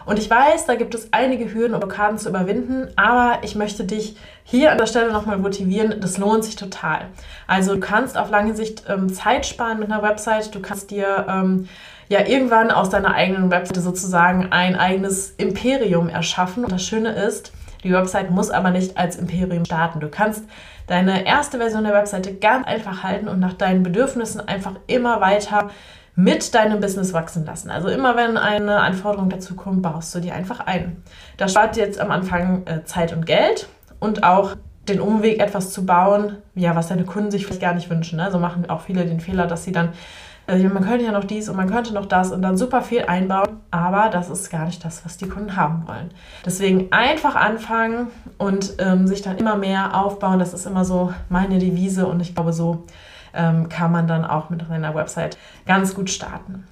Und 0.07 0.19
ich 0.19 0.29
weiß, 0.29 0.65
da 0.65 0.75
gibt 0.75 0.95
es 0.95 1.09
einige 1.11 1.53
Hürden 1.53 1.73
und 1.73 1.81
Blockaden 1.81 2.17
zu 2.17 2.29
überwinden, 2.29 2.87
aber 2.95 3.39
ich 3.43 3.55
möchte 3.55 3.83
dich 3.83 4.15
hier 4.45 4.71
an 4.71 4.77
der 4.77 4.85
Stelle 4.85 5.11
nochmal 5.11 5.37
motivieren. 5.37 5.99
Das 5.99 6.17
lohnt 6.17 6.45
sich 6.45 6.55
total. 6.55 7.07
Also 7.45 7.73
du 7.73 7.81
kannst 7.81 8.17
auf 8.17 8.29
lange 8.29 8.55
Sicht 8.55 8.85
ähm, 8.87 9.13
Zeit 9.13 9.45
sparen 9.45 9.79
mit 9.79 9.91
einer 9.91 10.01
Website. 10.01 10.55
Du 10.55 10.61
kannst 10.61 10.91
dir 10.91 11.25
ähm, 11.29 11.67
ja 12.07 12.25
irgendwann 12.25 12.71
aus 12.71 12.89
deiner 12.89 13.15
eigenen 13.15 13.51
Website 13.51 13.83
sozusagen 13.83 14.47
ein 14.49 14.77
eigenes 14.77 15.31
Imperium 15.31 16.07
erschaffen. 16.07 16.63
Und 16.63 16.71
das 16.71 16.85
Schöne 16.85 17.11
ist, 17.11 17.51
die 17.83 17.91
Website 17.91 18.31
muss 18.31 18.49
aber 18.49 18.71
nicht 18.71 18.97
als 18.97 19.17
Imperium 19.17 19.65
starten. 19.65 19.99
Du 19.99 20.07
kannst 20.07 20.45
deine 20.87 21.25
erste 21.25 21.57
Version 21.57 21.83
der 21.83 21.93
Webseite 21.93 22.33
ganz 22.33 22.65
einfach 22.65 23.03
halten 23.03 23.27
und 23.27 23.41
nach 23.41 23.55
deinen 23.55 23.83
Bedürfnissen 23.83 24.39
einfach 24.47 24.75
immer 24.87 25.19
weiter 25.19 25.69
mit 26.17 26.55
deinem 26.55 26.79
Business 26.79 27.13
wachsen 27.13 27.45
lassen. 27.45 27.69
Also 27.69 27.89
immer 27.89 28.17
wenn 28.17 28.37
eine 28.37 28.79
Anforderung 28.79 29.29
dazu 29.29 29.55
kommt, 29.55 29.83
baust 29.83 30.15
du 30.15 30.19
die 30.19 30.31
einfach 30.31 30.61
ein. 30.61 31.03
Das 31.37 31.51
spart 31.51 31.75
dir 31.75 31.85
jetzt 31.85 31.99
am 31.99 32.09
Anfang 32.09 32.65
äh, 32.65 32.83
Zeit 32.85 33.13
und 33.13 33.27
Geld 33.27 33.69
und 33.99 34.23
auch 34.23 34.55
den 34.89 34.99
Umweg, 34.99 35.39
etwas 35.39 35.71
zu 35.71 35.85
bauen, 35.85 36.37
ja, 36.55 36.75
was 36.75 36.87
deine 36.87 37.03
Kunden 37.03 37.29
sich 37.29 37.45
vielleicht 37.45 37.61
gar 37.61 37.75
nicht 37.75 37.91
wünschen. 37.91 38.19
Also 38.19 38.39
machen 38.39 38.67
auch 38.67 38.81
viele 38.81 39.05
den 39.05 39.19
Fehler, 39.19 39.45
dass 39.45 39.63
sie 39.63 39.71
dann, 39.71 39.89
äh, 40.47 40.57
man 40.63 40.83
könnte 40.83 41.05
ja 41.05 41.11
noch 41.11 41.23
dies 41.23 41.49
und 41.49 41.55
man 41.55 41.69
könnte 41.69 41.93
noch 41.93 42.07
das 42.07 42.31
und 42.31 42.41
dann 42.41 42.57
super 42.57 42.81
viel 42.81 43.03
einbauen, 43.03 43.57
aber 43.69 44.09
das 44.09 44.31
ist 44.31 44.49
gar 44.49 44.65
nicht 44.65 44.83
das, 44.83 45.05
was 45.05 45.17
die 45.17 45.29
Kunden 45.29 45.55
haben 45.55 45.87
wollen. 45.87 46.09
Deswegen 46.43 46.91
einfach 46.91 47.35
anfangen 47.35 48.07
und 48.39 48.73
ähm, 48.79 49.05
sich 49.05 49.21
dann 49.21 49.37
immer 49.37 49.55
mehr 49.55 49.93
aufbauen. 49.95 50.39
Das 50.39 50.55
ist 50.55 50.65
immer 50.65 50.83
so 50.83 51.13
meine 51.29 51.59
Devise 51.59 52.07
und 52.07 52.21
ich 52.21 52.33
glaube, 52.33 52.53
so 52.53 52.85
ähm, 53.37 53.69
kann 53.69 53.91
man 53.91 54.07
dann 54.07 54.25
auch 54.25 54.49
mit 54.49 54.67
seiner 54.67 54.95
Website 54.95 55.37
ganz 55.65 55.95
gut 55.95 56.09
starten. 56.09 56.67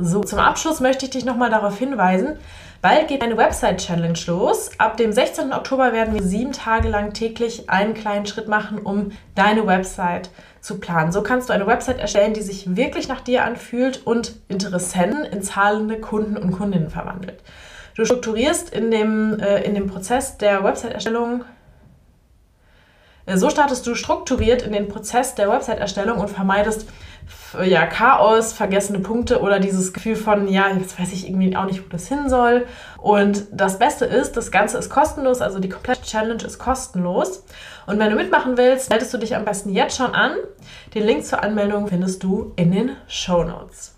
So, 0.00 0.20
zum 0.22 0.38
Abschluss 0.38 0.80
möchte 0.80 1.06
ich 1.06 1.10
dich 1.10 1.24
nochmal 1.24 1.50
darauf 1.50 1.76
hinweisen, 1.76 2.38
bald 2.80 3.08
geht 3.08 3.20
eine 3.20 3.36
Website-Challenge 3.36 4.18
los. 4.26 4.70
Ab 4.78 4.96
dem 4.96 5.12
16. 5.12 5.52
Oktober 5.52 5.92
werden 5.92 6.14
wir 6.14 6.22
sieben 6.22 6.52
Tage 6.52 6.88
lang 6.88 7.12
täglich 7.14 7.68
einen 7.68 7.94
kleinen 7.94 8.24
Schritt 8.24 8.46
machen, 8.46 8.78
um 8.78 9.10
deine 9.34 9.66
Website 9.66 10.30
zu 10.60 10.78
planen. 10.78 11.10
So 11.10 11.22
kannst 11.22 11.48
du 11.48 11.52
eine 11.52 11.66
Website 11.66 11.98
erstellen, 11.98 12.32
die 12.32 12.42
sich 12.42 12.76
wirklich 12.76 13.08
nach 13.08 13.20
dir 13.20 13.44
anfühlt 13.44 14.06
und 14.06 14.36
Interessenten 14.46 15.24
in 15.24 15.42
zahlende 15.42 16.00
Kunden 16.00 16.36
und 16.36 16.52
Kundinnen 16.52 16.90
verwandelt. 16.90 17.42
Du 17.96 18.04
strukturierst 18.04 18.70
in 18.70 18.92
dem, 18.92 19.40
äh, 19.40 19.62
in 19.62 19.74
dem 19.74 19.88
Prozess 19.88 20.38
der 20.38 20.62
Website-Erstellung 20.62 21.44
so 23.36 23.50
startest 23.50 23.86
du 23.86 23.94
strukturiert 23.94 24.62
in 24.62 24.72
den 24.72 24.88
Prozess 24.88 25.34
der 25.34 25.50
Website-Erstellung 25.50 26.18
und 26.18 26.30
vermeidest 26.30 26.86
ja, 27.64 27.86
Chaos, 27.86 28.52
vergessene 28.52 29.00
Punkte 29.00 29.40
oder 29.40 29.58
dieses 29.58 29.92
Gefühl 29.92 30.16
von, 30.16 30.48
ja, 30.48 30.68
jetzt 30.70 30.98
weiß 30.98 31.12
ich 31.12 31.28
irgendwie 31.28 31.56
auch 31.56 31.64
nicht, 31.64 31.84
wo 31.84 31.88
das 31.88 32.08
hin 32.08 32.28
soll. 32.28 32.66
Und 32.98 33.46
das 33.50 33.78
Beste 33.78 34.04
ist, 34.04 34.36
das 34.36 34.50
Ganze 34.50 34.78
ist 34.78 34.90
kostenlos, 34.90 35.40
also 35.40 35.58
die 35.58 35.68
komplette 35.68 36.02
Challenge 36.02 36.42
ist 36.42 36.58
kostenlos. 36.58 37.44
Und 37.86 37.98
wenn 37.98 38.10
du 38.10 38.16
mitmachen 38.16 38.56
willst, 38.56 38.90
meldest 38.90 39.12
du 39.14 39.18
dich 39.18 39.34
am 39.34 39.44
besten 39.44 39.70
jetzt 39.70 39.96
schon 39.96 40.14
an. 40.14 40.32
Den 40.94 41.04
Link 41.04 41.24
zur 41.24 41.42
Anmeldung 41.42 41.88
findest 41.88 42.22
du 42.22 42.52
in 42.56 42.72
den 42.72 42.96
Show 43.08 43.44
Notes. 43.44 43.97